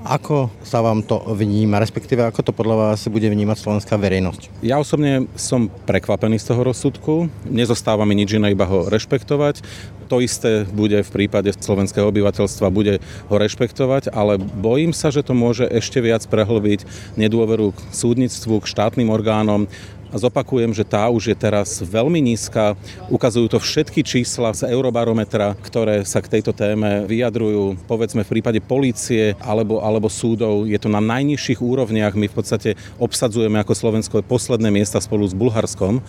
Ako 0.00 0.48
sa 0.64 0.80
vám 0.80 1.04
to 1.04 1.20
vníma, 1.28 1.76
respektíve 1.76 2.24
ako 2.24 2.40
to 2.40 2.52
podľa 2.56 2.76
vás 2.96 3.04
bude 3.12 3.28
vnímať 3.28 3.60
slovenská 3.60 4.00
verejnosť? 4.00 4.64
Ja 4.64 4.80
osobne 4.80 5.28
som 5.36 5.68
prekvapený 5.68 6.40
z 6.40 6.48
toho 6.48 6.64
rozsudku. 6.64 7.28
Nezostáva 7.44 8.08
mi 8.08 8.16
nič 8.16 8.32
iné, 8.32 8.56
iba 8.56 8.64
ho 8.64 8.88
rešpektovať. 8.88 9.60
To 10.08 10.24
isté 10.24 10.64
bude 10.64 11.04
v 11.04 11.10
prípade 11.12 11.52
slovenského 11.52 12.08
obyvateľstva, 12.08 12.72
bude 12.72 13.04
ho 13.28 13.36
rešpektovať, 13.36 14.08
ale 14.10 14.40
bojím 14.40 14.96
sa, 14.96 15.12
že 15.12 15.20
to 15.20 15.36
môže 15.36 15.68
ešte 15.68 16.00
viac 16.00 16.24
prehlbiť 16.26 16.88
nedôveru 17.20 17.76
k 17.76 17.80
súdnictvu, 17.92 18.64
k 18.64 18.70
štátnym 18.72 19.12
orgánom, 19.12 19.68
a 20.10 20.16
zopakujem, 20.18 20.74
že 20.74 20.82
tá 20.82 21.06
už 21.06 21.30
je 21.30 21.36
teraz 21.38 21.78
veľmi 21.80 22.18
nízka. 22.18 22.74
Ukazujú 23.06 23.46
to 23.46 23.58
všetky 23.62 24.02
čísla 24.02 24.50
z 24.50 24.66
Eurobarometra, 24.68 25.54
ktoré 25.62 26.02
sa 26.02 26.18
k 26.18 26.38
tejto 26.38 26.50
téme 26.50 27.06
vyjadrujú. 27.06 27.78
Povedzme 27.86 28.26
v 28.26 28.32
prípade 28.38 28.58
polície 28.58 29.38
alebo, 29.38 29.78
alebo 29.80 30.10
súdov 30.10 30.66
je 30.66 30.78
to 30.78 30.90
na 30.90 30.98
najnižších 30.98 31.62
úrovniach. 31.62 32.18
My 32.18 32.26
v 32.26 32.36
podstate 32.36 32.70
obsadzujeme 32.98 33.62
ako 33.62 33.72
Slovensko 33.72 34.26
posledné 34.26 34.74
miesta 34.74 34.98
spolu 34.98 35.24
s 35.24 35.34
Bulharskom. 35.34 36.02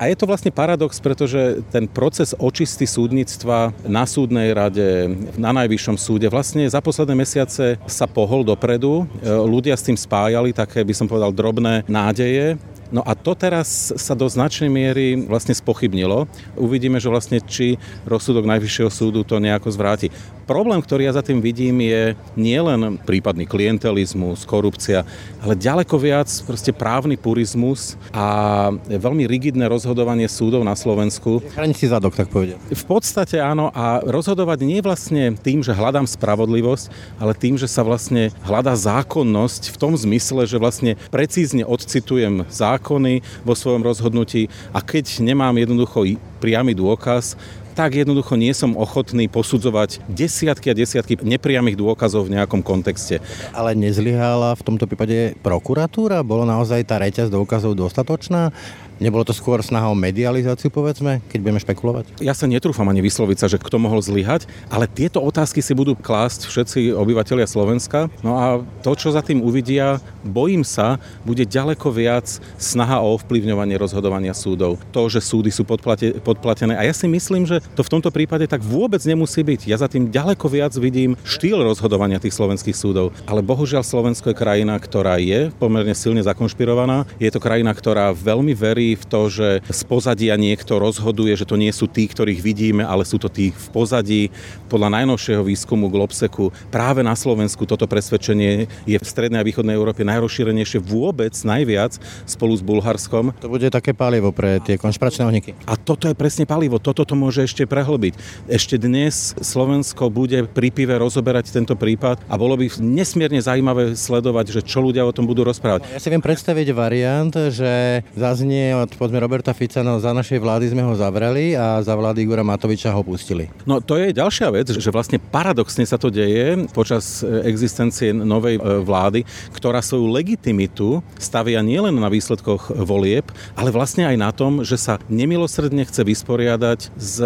A 0.00 0.08
je 0.08 0.16
to 0.16 0.24
vlastne 0.24 0.48
paradox, 0.48 0.96
pretože 0.96 1.60
ten 1.68 1.84
proces 1.84 2.32
očisty 2.32 2.88
súdnictva 2.88 3.76
na 3.84 4.08
súdnej 4.08 4.56
rade, 4.56 5.12
na 5.36 5.52
najvyššom 5.52 6.00
súde 6.00 6.24
vlastne 6.32 6.64
za 6.64 6.80
posledné 6.80 7.20
mesiace 7.20 7.76
sa 7.84 8.08
pohol 8.08 8.40
dopredu. 8.40 9.04
E, 9.04 9.28
ľudia 9.28 9.76
s 9.76 9.84
tým 9.84 10.00
spájali 10.00 10.56
také, 10.56 10.80
by 10.88 10.96
som 10.96 11.04
povedal, 11.04 11.36
drobné 11.36 11.84
nádeje. 11.84 12.56
No 12.90 13.06
a 13.06 13.14
to 13.14 13.38
teraz 13.38 13.94
sa 13.94 14.18
do 14.18 14.26
značnej 14.26 14.66
miery 14.66 15.14
vlastne 15.14 15.54
spochybnilo. 15.54 16.26
Uvidíme, 16.58 16.98
že 16.98 17.06
vlastne 17.06 17.38
či 17.38 17.78
rozsudok 18.02 18.42
Najvyššieho 18.50 18.90
súdu 18.90 19.22
to 19.22 19.38
nejako 19.38 19.70
zvráti. 19.70 20.10
Problém, 20.42 20.82
ktorý 20.82 21.06
ja 21.06 21.14
za 21.14 21.22
tým 21.22 21.38
vidím, 21.38 21.78
je 21.78 22.18
nielen 22.34 22.98
prípadný 23.06 23.46
klientelizmus, 23.46 24.42
korupcia, 24.42 25.06
ale 25.38 25.54
ďaleko 25.54 25.94
viac 26.02 26.26
proste 26.42 26.74
právny 26.74 27.14
purizmus 27.14 27.94
a 28.10 28.74
veľmi 28.90 29.30
rigidné 29.30 29.70
rozhodovanie 29.90 30.30
súdov 30.30 30.62
na 30.62 30.78
Slovensku. 30.78 31.42
Chráni 31.50 31.74
si 31.74 31.90
zadok, 31.90 32.14
tak 32.14 32.30
povedia. 32.30 32.54
V 32.70 32.84
podstate 32.86 33.42
áno 33.42 33.74
a 33.74 33.98
rozhodovať 34.06 34.62
nie 34.62 34.78
vlastne 34.78 35.34
tým, 35.34 35.66
že 35.66 35.74
hľadám 35.74 36.06
spravodlivosť, 36.06 37.18
ale 37.18 37.34
tým, 37.34 37.58
že 37.58 37.66
sa 37.66 37.82
vlastne 37.82 38.30
hľadá 38.46 38.78
zákonnosť 38.78 39.74
v 39.74 39.76
tom 39.82 39.98
zmysle, 39.98 40.46
že 40.46 40.62
vlastne 40.62 40.94
precízne 41.10 41.66
odcitujem 41.66 42.46
zákony 42.46 43.42
vo 43.42 43.58
svojom 43.58 43.82
rozhodnutí 43.82 44.46
a 44.70 44.78
keď 44.78 45.26
nemám 45.26 45.58
jednoducho 45.58 46.06
priamy 46.38 46.70
dôkaz, 46.70 47.34
tak 47.80 47.96
jednoducho 47.96 48.36
nie 48.36 48.52
som 48.52 48.76
ochotný 48.76 49.24
posudzovať 49.32 50.04
desiatky 50.04 50.68
a 50.68 50.76
desiatky 50.76 51.16
nepriamých 51.16 51.80
dôkazov 51.80 52.28
v 52.28 52.36
nejakom 52.36 52.60
kontexte. 52.60 53.24
Ale 53.56 53.72
nezlyhala 53.72 54.52
v 54.52 54.64
tomto 54.68 54.84
prípade 54.84 55.32
prokuratúra? 55.40 56.20
Bolo 56.20 56.44
naozaj 56.44 56.84
tá 56.84 57.00
reťaz 57.00 57.32
dôkazov 57.32 57.72
dostatočná? 57.72 58.52
Nebolo 59.00 59.24
to 59.24 59.32
skôr 59.32 59.64
snaha 59.64 59.88
o 59.88 59.96
medializáciu, 59.96 60.68
povedzme, 60.68 61.24
keď 61.32 61.38
budeme 61.40 61.56
špekulovať? 61.56 62.20
Ja 62.20 62.36
sa 62.36 62.44
netrúfam 62.44 62.84
ani 62.84 63.00
vysloviť 63.00 63.36
sa, 63.40 63.48
že 63.48 63.56
kto 63.56 63.80
mohol 63.80 64.04
zlyhať, 64.04 64.44
ale 64.68 64.84
tieto 64.84 65.24
otázky 65.24 65.64
si 65.64 65.72
budú 65.72 65.96
klásť 65.96 66.44
všetci 66.44 66.92
obyvateľia 66.92 67.48
Slovenska. 67.48 68.12
No 68.20 68.36
a 68.36 68.60
to, 68.84 68.92
čo 68.92 69.08
za 69.08 69.24
tým 69.24 69.40
uvidia, 69.40 70.04
bojím 70.20 70.68
sa, 70.68 71.00
bude 71.24 71.48
ďaleko 71.48 71.88
viac 71.88 72.28
snaha 72.60 73.00
o 73.00 73.16
ovplyvňovanie 73.16 73.80
rozhodovania 73.80 74.36
súdov. 74.36 74.76
To, 74.92 75.08
že 75.08 75.24
súdy 75.24 75.48
sú 75.48 75.64
podplate, 75.64 76.20
podplatené. 76.20 76.76
A 76.76 76.84
ja 76.84 76.92
si 76.92 77.08
myslím, 77.08 77.48
že 77.48 77.64
to 77.74 77.82
v 77.86 77.92
tomto 77.98 78.10
prípade 78.10 78.46
tak 78.50 78.62
vôbec 78.62 79.00
nemusí 79.06 79.40
byť. 79.42 79.60
Ja 79.70 79.76
za 79.78 79.86
tým 79.86 80.10
ďaleko 80.10 80.46
viac 80.50 80.74
vidím 80.76 81.14
štýl 81.22 81.62
rozhodovania 81.62 82.22
tých 82.22 82.34
slovenských 82.34 82.76
súdov. 82.76 83.14
Ale 83.26 83.42
bohužiaľ 83.42 83.82
Slovensko 83.86 84.30
je 84.32 84.40
krajina, 84.40 84.76
ktorá 84.78 85.18
je 85.18 85.50
pomerne 85.58 85.94
silne 85.94 86.22
zakonšpirovaná. 86.22 87.06
Je 87.18 87.30
to 87.30 87.42
krajina, 87.42 87.74
ktorá 87.74 88.14
veľmi 88.14 88.54
verí 88.54 88.94
v 88.94 89.04
to, 89.06 89.30
že 89.30 89.48
z 89.66 89.82
pozadia 89.86 90.34
niekto 90.38 90.78
rozhoduje, 90.78 91.34
že 91.34 91.48
to 91.48 91.58
nie 91.58 91.70
sú 91.70 91.88
tí, 91.90 92.06
ktorých 92.06 92.40
vidíme, 92.42 92.82
ale 92.86 93.02
sú 93.02 93.18
to 93.18 93.26
tí 93.26 93.50
v 93.50 93.66
pozadí. 93.72 94.22
Podľa 94.70 95.02
najnovšieho 95.02 95.42
výskumu 95.42 95.90
Globseku 95.90 96.54
práve 96.70 97.02
na 97.02 97.14
Slovensku 97.18 97.66
toto 97.66 97.90
presvedčenie 97.90 98.70
je 98.86 98.98
v 98.98 99.06
strednej 99.06 99.42
a 99.42 99.46
východnej 99.46 99.74
Európe 99.74 100.06
najrozšírenejšie 100.06 100.78
vôbec, 100.82 101.32
najviac 101.42 101.96
spolu 102.28 102.54
s 102.54 102.62
Bulharskom. 102.62 103.32
To 103.40 103.48
bude 103.50 103.66
také 103.72 103.96
palivo 103.96 104.30
pre 104.30 104.60
tie 104.62 104.78
konšpiračné. 104.78 105.42
A 105.66 105.74
toto 105.76 106.06
je 106.06 106.14
presne 106.14 106.44
palivo, 106.46 106.78
toto 106.78 107.02
to 107.02 107.14
môže 107.18 107.44
ešte 107.44 107.59
prehlbiť. 107.66 108.14
Ešte 108.46 108.76
dnes 108.76 109.34
Slovensko 109.40 110.12
bude 110.12 110.44
pri 110.46 110.68
pive 110.70 110.96
rozoberať 110.96 111.52
tento 111.52 111.74
prípad 111.74 112.22
a 112.28 112.34
bolo 112.36 112.56
by 112.60 112.68
nesmierne 112.80 113.40
zaujímavé 113.40 113.96
sledovať, 113.96 114.46
že 114.54 114.60
čo 114.64 114.84
ľudia 114.84 115.04
o 115.04 115.12
tom 115.12 115.24
budú 115.24 115.44
rozprávať. 115.44 115.88
Ja 115.90 116.00
si 116.00 116.12
viem 116.12 116.22
predstaviť 116.22 116.68
variant, 116.76 117.34
že 117.50 118.04
zaznie 118.12 118.76
od 118.76 118.92
povedzme 118.94 119.18
Roberta 119.20 119.56
Fica, 119.56 119.80
no 119.80 119.98
za 119.98 120.12
našej 120.12 120.38
vlády 120.38 120.72
sme 120.72 120.84
ho 120.84 120.94
zavreli 120.94 121.56
a 121.56 121.80
za 121.80 121.96
vlády 121.96 122.22
Igora 122.24 122.44
Matoviča 122.44 122.92
ho 122.92 123.02
pustili. 123.02 123.48
No 123.64 123.80
to 123.80 123.96
je 123.96 124.12
ďalšia 124.12 124.48
vec, 124.52 124.68
že 124.70 124.90
vlastne 124.92 125.16
paradoxne 125.16 125.88
sa 125.88 125.96
to 125.96 126.12
deje 126.12 126.68
počas 126.76 127.24
e, 127.24 127.48
existencie 127.48 128.12
novej 128.12 128.58
e, 128.58 128.62
vlády, 128.84 129.24
ktorá 129.56 129.80
svoju 129.80 130.10
legitimitu 130.12 131.00
stavia 131.16 131.64
nielen 131.64 131.96
na 131.96 132.12
výsledkoch 132.12 132.74
volieb, 132.84 133.26
ale 133.56 133.72
vlastne 133.72 134.04
aj 134.04 134.16
na 134.16 134.30
tom, 134.30 134.62
že 134.66 134.76
sa 134.76 135.00
nemilosrdne 135.08 135.86
chce 135.86 136.02
vysporiadať 136.04 136.92
s 136.94 137.16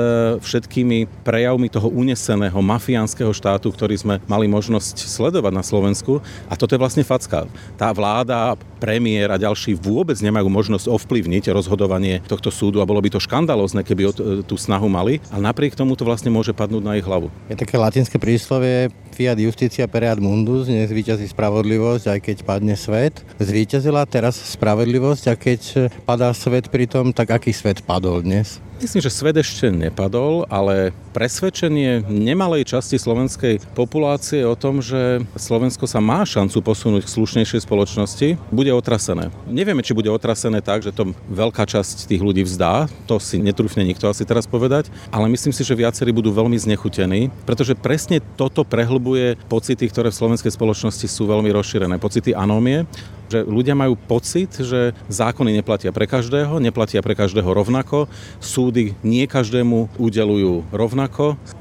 všetkými 0.40 1.27
prejavmi 1.27 1.68
toho 1.70 1.90
uneseného 1.90 2.59
mafiánskeho 2.59 3.31
štátu, 3.33 3.70
ktorý 3.70 3.94
sme 3.98 4.14
mali 4.27 4.46
možnosť 4.50 5.07
sledovať 5.07 5.53
na 5.55 5.64
Slovensku. 5.64 6.22
A 6.48 6.55
toto 6.55 6.74
je 6.74 6.83
vlastne 6.83 7.05
facka. 7.07 7.46
Tá 7.74 7.90
vláda, 7.90 8.55
premiér 8.85 9.33
a 9.33 9.40
ďalší 9.40 9.81
vôbec 9.81 10.20
nemajú 10.20 10.53
možnosť 10.53 10.92
ovplyvniť 10.92 11.48
rozhodovanie 11.57 12.20
tohto 12.29 12.53
súdu 12.53 12.85
a 12.85 12.88
bolo 12.88 13.00
by 13.00 13.16
to 13.16 13.22
škandalózne, 13.22 13.81
keby 13.81 14.12
tú 14.44 14.61
snahu 14.61 14.92
mali, 14.92 15.24
ale 15.33 15.40
napriek 15.48 15.72
tomu 15.72 15.96
to 15.96 16.05
vlastne 16.05 16.29
môže 16.29 16.53
padnúť 16.53 16.85
na 16.85 17.00
ich 17.00 17.07
hlavu. 17.07 17.33
Je 17.48 17.57
také 17.57 17.81
latinské 17.81 18.20
príslovie 18.20 18.92
fiat 19.16 19.40
justicia 19.40 19.88
pereat 19.88 20.20
mundus, 20.20 20.68
nezvýťazí 20.68 21.33
spravodlivosť, 21.33 22.05
aj 22.12 22.18
keď 22.20 22.37
padne 22.44 22.77
svet. 22.77 23.24
Zvíťazila 23.40 24.05
teraz 24.05 24.37
spravodlivosť 24.37 25.24
a 25.31 25.35
keď 25.38 25.61
padá 26.05 26.29
svet 26.37 26.68
pritom, 26.68 27.14
tak 27.16 27.33
aký 27.33 27.55
svet 27.57 27.81
padol 27.87 28.20
dnes? 28.20 28.61
Myslím, 28.82 29.02
že 29.02 29.10
svet 29.10 29.37
ešte 29.38 29.70
nepadol, 29.70 30.46
ale 30.50 30.90
presvedčenie 31.14 32.03
nemalej 32.11 32.66
časti 32.66 32.98
slovenskej 32.98 33.62
populácie 33.79 34.42
o 34.42 34.59
tom, 34.59 34.83
že 34.83 35.22
Slovensko 35.38 35.87
sa 35.87 36.03
má 36.03 36.27
šancu 36.27 36.59
posunúť 36.59 37.07
k 37.07 37.14
slušnejšej 37.14 37.62
spoločnosti, 37.62 38.35
bude 38.50 38.74
otrasené. 38.74 39.31
Nevieme, 39.46 39.87
či 39.87 39.94
bude 39.94 40.11
otrasené 40.11 40.59
tak, 40.59 40.83
že 40.83 40.90
to 40.90 41.14
veľká 41.31 41.70
časť 41.70 42.11
tých 42.11 42.18
ľudí 42.18 42.42
vzdá, 42.42 42.90
to 43.07 43.22
si 43.22 43.38
netrúfne 43.38 43.87
nikto 43.87 44.11
asi 44.11 44.27
teraz 44.27 44.50
povedať, 44.50 44.90
ale 45.14 45.31
myslím 45.31 45.55
si, 45.55 45.62
že 45.62 45.79
viacerí 45.79 46.11
budú 46.11 46.35
veľmi 46.35 46.59
znechutení, 46.59 47.31
pretože 47.46 47.79
presne 47.79 48.18
toto 48.35 48.66
prehlbuje 48.66 49.38
pocity, 49.46 49.87
ktoré 49.87 50.11
v 50.11 50.18
slovenskej 50.18 50.50
spoločnosti 50.50 51.07
sú 51.07 51.31
veľmi 51.31 51.55
rozšírené. 51.55 52.03
Pocity 52.03 52.35
anómie, 52.35 52.90
že 53.31 53.40
ľudia 53.40 53.72
majú 53.72 53.96
pocit, 53.96 54.53
že 54.61 54.92
zákony 55.09 55.59
neplatia 55.59 55.90
pre 55.90 56.05
každého, 56.05 56.61
neplatia 56.61 57.00
pre 57.00 57.16
každého 57.16 57.48
rovnako, 57.48 58.07
súdy 58.38 58.92
nie 59.00 59.24
každému 59.24 59.96
udelujú 59.96 60.68
rovnako. 60.70 61.03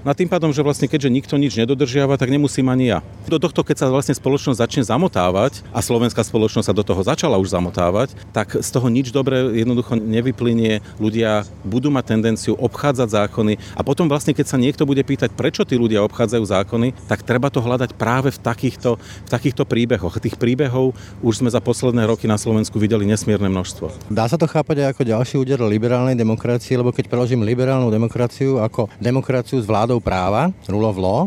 Na 0.04 0.12
tým 0.12 0.28
pádom, 0.28 0.52
že 0.52 0.64
vlastne 0.64 0.88
keďže 0.88 1.10
nikto 1.10 1.36
nič 1.40 1.56
nedodržiava, 1.58 2.20
tak 2.20 2.32
nemusím 2.32 2.68
ani 2.68 2.96
ja. 2.96 3.00
Do 3.28 3.40
tohto, 3.40 3.64
keď 3.64 3.84
sa 3.84 3.88
vlastne 3.88 4.16
spoločnosť 4.16 4.60
začne 4.60 4.84
zamotávať, 4.84 5.66
a 5.72 5.80
slovenská 5.80 6.22
spoločnosť 6.22 6.68
sa 6.70 6.76
do 6.76 6.84
toho 6.84 7.02
začala 7.02 7.40
už 7.40 7.56
zamotávať, 7.56 8.14
tak 8.36 8.60
z 8.60 8.70
toho 8.70 8.88
nič 8.92 9.10
dobré 9.10 9.42
jednoducho 9.58 9.98
nevyplynie. 9.98 10.80
Ľudia 11.02 11.48
budú 11.66 11.90
mať 11.90 12.16
tendenciu 12.16 12.54
obchádzať 12.60 13.10
zákony 13.10 13.58
a 13.74 13.82
potom 13.82 14.06
vlastne, 14.06 14.38
keď 14.38 14.46
sa 14.46 14.62
niekto 14.62 14.86
bude 14.86 15.02
pýtať, 15.02 15.34
prečo 15.34 15.66
tí 15.66 15.76
ľudia 15.76 16.06
obchádzajú 16.06 16.44
zákony, 16.46 16.94
tak 17.10 17.26
treba 17.26 17.50
to 17.50 17.64
hľadať 17.64 17.98
práve 17.98 18.30
v 18.30 18.40
takýchto, 18.40 19.02
v 19.02 19.30
takýchto 19.30 19.64
príbehoch. 19.66 20.20
Tých 20.20 20.38
príbehov 20.38 20.94
už 21.26 21.44
sme 21.44 21.50
za 21.50 21.60
posledné 21.60 22.06
roky 22.06 22.30
na 22.30 22.38
Slovensku 22.38 22.78
videli 22.78 23.08
nesmierne 23.10 23.50
množstvo. 23.50 24.12
Dá 24.14 24.30
sa 24.30 24.38
to 24.38 24.46
chápať 24.46 24.86
aj 24.86 24.88
ako 24.94 25.04
ďalší 25.04 25.36
úder 25.42 25.60
liberálnej 25.66 26.16
demokracie, 26.16 26.78
lebo 26.78 26.94
keď 26.94 27.10
preložím 27.10 27.42
liberálnu 27.42 27.90
demokraciu 27.90 28.62
ako 28.62 28.88
demokraciu 29.02 29.33
s 29.42 29.66
vládou 29.66 29.98
práva, 29.98 30.54
rule 30.70 30.86
of 30.86 30.98
law, 31.02 31.22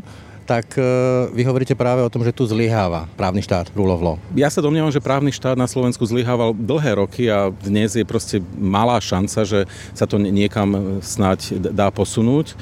tak 0.46 0.78
e, 0.78 0.82
vy 1.34 1.42
hovoríte 1.42 1.74
práve 1.74 2.06
o 2.06 2.12
tom, 2.12 2.22
že 2.22 2.30
tu 2.30 2.46
zlyháva 2.46 3.10
právny 3.18 3.42
štát, 3.42 3.74
rule. 3.74 3.98
Ja 4.38 4.46
sa 4.46 4.62
domnievam, 4.62 4.94
že 4.94 5.02
právny 5.02 5.34
štát 5.34 5.58
na 5.58 5.66
Slovensku 5.66 6.06
zlyhával 6.06 6.54
dlhé 6.54 7.02
roky 7.02 7.26
a 7.26 7.50
dnes 7.50 7.98
je 7.98 8.06
proste 8.06 8.38
malá 8.54 9.02
šanca, 9.02 9.42
že 9.42 9.66
sa 9.90 10.06
to 10.06 10.22
niekam 10.22 11.02
snáď 11.02 11.58
dá 11.74 11.90
posunúť 11.90 12.54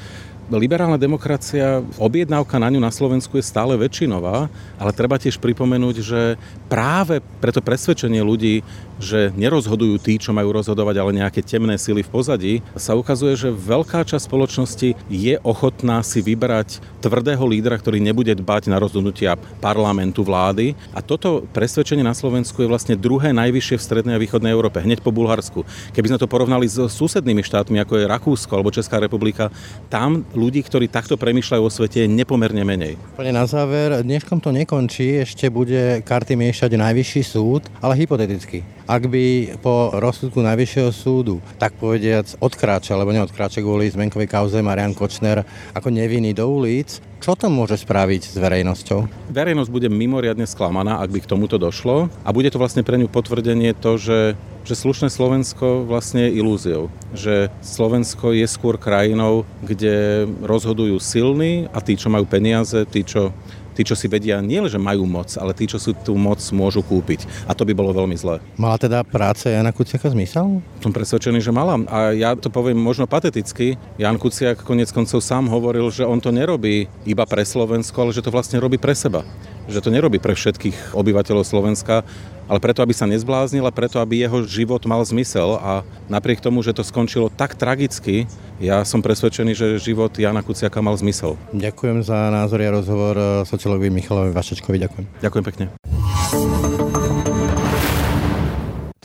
liberálna 0.53 1.01
demokracia, 1.01 1.81
objednávka 1.97 2.61
na 2.61 2.69
ňu 2.69 2.77
na 2.77 2.93
Slovensku 2.93 3.41
je 3.41 3.49
stále 3.49 3.73
väčšinová, 3.73 4.45
ale 4.77 4.91
treba 4.93 5.17
tiež 5.17 5.41
pripomenúť, 5.41 5.95
že 6.05 6.21
práve 6.69 7.17
preto 7.41 7.65
presvedčenie 7.65 8.21
ľudí, 8.21 8.61
že 8.99 9.31
nerozhodujú 9.33 9.97
tí, 10.01 10.19
čo 10.19 10.35
majú 10.35 10.55
rozhodovať, 10.55 10.95
ale 10.99 11.17
nejaké 11.23 11.39
temné 11.41 11.79
sily 11.79 12.03
v 12.03 12.11
pozadí, 12.11 12.53
sa 12.75 12.93
ukazuje, 12.93 13.33
že 13.39 13.49
veľká 13.49 14.03
časť 14.03 14.27
spoločnosti 14.27 14.89
je 15.07 15.35
ochotná 15.41 16.03
si 16.03 16.19
vybrať 16.19 16.83
tvrdého 16.99 17.43
lídra, 17.45 17.77
ktorý 17.77 18.01
nebude 18.01 18.33
dbať 18.33 18.67
na 18.67 18.81
rozhodnutia 18.81 19.37
parlamentu, 19.61 20.25
vlády. 20.25 20.73
A 20.91 21.05
toto 21.05 21.45
presvedčenie 21.53 22.01
na 22.01 22.17
Slovensku 22.17 22.65
je 22.65 22.71
vlastne 22.71 22.97
druhé 22.97 23.29
najvyššie 23.31 23.77
v 23.77 23.85
strednej 23.85 24.15
a 24.17 24.21
východnej 24.21 24.51
Európe, 24.51 24.81
hneď 24.81 25.05
po 25.05 25.13
Bulharsku. 25.13 25.61
Keby 25.93 26.15
sme 26.15 26.21
to 26.21 26.31
porovnali 26.31 26.65
s 26.65 26.81
susednými 26.81 27.45
štátmi, 27.45 27.77
ako 27.79 28.01
je 28.01 28.09
Rakúsko 28.09 28.57
alebo 28.57 28.73
Česká 28.73 28.97
republika, 28.97 29.53
tam 29.87 30.25
ľudí, 30.33 30.65
ktorí 30.65 30.89
takto 30.89 31.15
premyšľajú 31.15 31.61
o 31.61 31.71
svete, 31.71 32.03
je 32.03 32.09
nepomerne 32.09 32.65
menej. 32.65 32.97
Pane 33.13 33.31
na 33.31 33.45
záver, 33.45 34.01
dneškom 34.01 34.41
to 34.41 34.49
nekončí, 34.49 35.21
ešte 35.21 35.47
bude 35.53 36.01
karty 36.01 36.33
miešať 36.33 36.73
najvyšší 36.73 37.21
súd, 37.21 37.69
ale 37.79 37.93
hypoteticky. 38.01 38.65
Ak 38.85 39.09
by 39.09 39.57
po 39.65 39.97
rozsudku 39.97 40.45
najvyššieho 40.45 40.93
súdu, 40.93 41.41
tak 41.57 41.73
povediac, 41.81 42.37
odkráča, 42.37 42.93
alebo 42.93 43.17
neodkráča 43.17 43.65
kvôli 43.65 43.89
zmenkovej 43.89 44.29
kauze 44.29 44.61
Marian 44.61 44.93
Kočner 44.93 45.41
ako 45.73 45.89
nevinný 45.89 46.37
do 46.37 46.45
ulic, 46.45 47.01
čo 47.17 47.33
to 47.33 47.49
môže 47.49 47.81
spraviť 47.81 48.21
s 48.29 48.37
verejnosťou? 48.37 49.33
Verejnosť 49.33 49.73
bude 49.73 49.89
mimoriadne 49.89 50.45
sklamaná, 50.45 51.01
ak 51.01 51.09
by 51.09 51.19
k 51.25 51.31
tomuto 51.33 51.57
došlo 51.57 52.13
a 52.21 52.29
bude 52.29 52.53
to 52.53 52.61
vlastne 52.61 52.85
pre 52.85 53.01
ňu 53.01 53.09
potvrdenie 53.09 53.73
to, 53.73 53.97
že 53.97 54.19
že 54.65 54.73
slušné 54.73 55.13
Slovensko 55.13 55.85
vlastne 55.85 56.25
je 56.25 56.41
ilúziou. 56.41 56.89
Že 57.13 57.53
Slovensko 57.61 58.33
je 58.33 58.49
skôr 58.49 58.81
krajinou, 58.81 59.45
kde 59.61 60.25
rozhodujú 60.41 60.97
silní 60.97 61.69
a 61.69 61.77
tí, 61.85 61.93
čo 61.93 62.09
majú 62.09 62.25
peniaze, 62.25 62.81
tí, 62.89 63.05
čo 63.05 63.29
tí, 63.75 63.83
čo 63.83 63.93
si 63.93 64.07
vedia 64.07 64.39
nie 64.39 64.57
že 64.65 64.79
majú 64.79 65.03
moc, 65.03 65.29
ale 65.35 65.51
tí, 65.51 65.67
čo 65.67 65.77
si 65.77 65.91
tú 66.01 66.15
moc 66.15 66.39
môžu 66.55 66.81
kúpiť. 66.81 67.27
A 67.45 67.53
to 67.53 67.67
by 67.67 67.75
bolo 67.75 67.91
veľmi 67.91 68.15
zlé. 68.15 68.39
Mala 68.55 68.79
teda 68.79 69.03
práca 69.03 69.51
Jana 69.51 69.75
Kuciaka 69.75 70.07
zmysel? 70.09 70.63
Som 70.79 70.95
presvedčený, 70.95 71.43
že 71.43 71.51
mala. 71.51 71.75
A 71.91 72.15
ja 72.15 72.33
to 72.33 72.47
poviem 72.47 72.79
možno 72.79 73.05
pateticky. 73.05 73.75
Jan 73.99 74.15
Kuciak 74.15 74.63
konec 74.63 74.89
koncov 74.89 75.19
sám 75.19 75.51
hovoril, 75.51 75.91
že 75.91 76.07
on 76.07 76.23
to 76.23 76.31
nerobí 76.31 76.87
iba 77.03 77.27
pre 77.27 77.43
Slovensko, 77.43 78.07
ale 78.07 78.15
že 78.15 78.23
to 78.23 78.33
vlastne 78.33 78.57
robí 78.57 78.79
pre 78.79 78.95
seba 78.95 79.27
že 79.65 79.81
to 79.81 79.89
nerobí 79.89 80.21
pre 80.21 80.37
všetkých 80.37 80.93
obyvateľov 80.93 81.41
Slovenska, 81.41 82.05
ale 82.45 82.59
preto, 82.61 82.85
aby 82.85 82.93
sa 82.93 83.09
nezbláznil 83.09 83.65
a 83.65 83.73
preto, 83.73 83.97
aby 83.97 84.21
jeho 84.21 84.45
život 84.45 84.81
mal 84.85 85.01
zmysel 85.01 85.57
a 85.57 85.81
napriek 86.09 86.41
tomu, 86.41 86.61
že 86.61 86.73
to 86.73 86.85
skončilo 86.85 87.33
tak 87.33 87.57
tragicky, 87.57 88.29
ja 88.61 88.85
som 88.87 89.03
presvedčený, 89.03 89.51
že 89.51 89.67
život 89.81 90.15
Jana 90.15 90.39
Kuciaka 90.45 90.79
mal 90.79 90.95
zmysel. 90.95 91.35
Ďakujem 91.51 92.05
za 92.05 92.31
názor 92.31 92.63
a 92.63 92.69
rozhovor 92.71 93.15
eh, 93.17 93.27
sociologovi 93.43 93.91
Michalovi 93.91 94.31
Vašečkovi. 94.31 94.77
Ďakujem. 94.79 95.05
Ďakujem 95.19 95.45
pekne. 95.45 95.65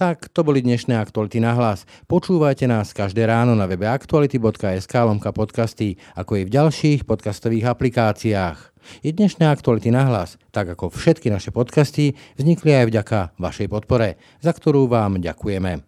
Tak 0.01 0.33
to 0.33 0.41
boli 0.41 0.65
dnešné 0.65 0.97
aktuality 0.97 1.45
na 1.45 1.53
hlas. 1.53 1.85
Počúvajte 2.09 2.65
nás 2.65 2.97
každé 2.97 3.29
ráno 3.29 3.53
na 3.53 3.69
webe 3.69 3.85
aktuality.sk 3.85 4.95
lomka 4.97 5.29
podcasty, 5.29 6.01
ako 6.17 6.41
i 6.41 6.43
v 6.49 6.55
ďalších 6.57 7.05
podcastových 7.05 7.69
aplikáciách. 7.69 8.70
I 9.01 9.15
dnešné 9.15 9.49
aktuality 9.49 9.89
na 9.89 10.07
hlas, 10.07 10.37
tak 10.51 10.73
ako 10.75 10.93
všetky 10.93 11.33
naše 11.33 11.51
podcasty, 11.51 12.17
vznikli 12.37 12.75
aj 12.75 12.87
vďaka 12.91 13.19
vašej 13.41 13.69
podpore, 13.71 14.21
za 14.41 14.53
ktorú 14.53 14.91
vám 14.91 15.19
ďakujeme. 15.19 15.85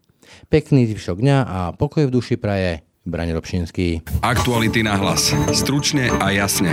Pekný 0.49 0.89
zvyšok 0.89 1.19
dňa 1.21 1.39
a 1.45 1.59
pokoj 1.77 2.09
v 2.09 2.15
duši 2.15 2.41
praje. 2.41 2.87
Brane 3.03 3.35
Robšinský. 3.35 4.23
Aktuality 4.23 4.87
na 4.87 4.95
hlas. 4.95 5.35
Stručne 5.51 6.07
a 6.23 6.31
jasne. 6.31 6.71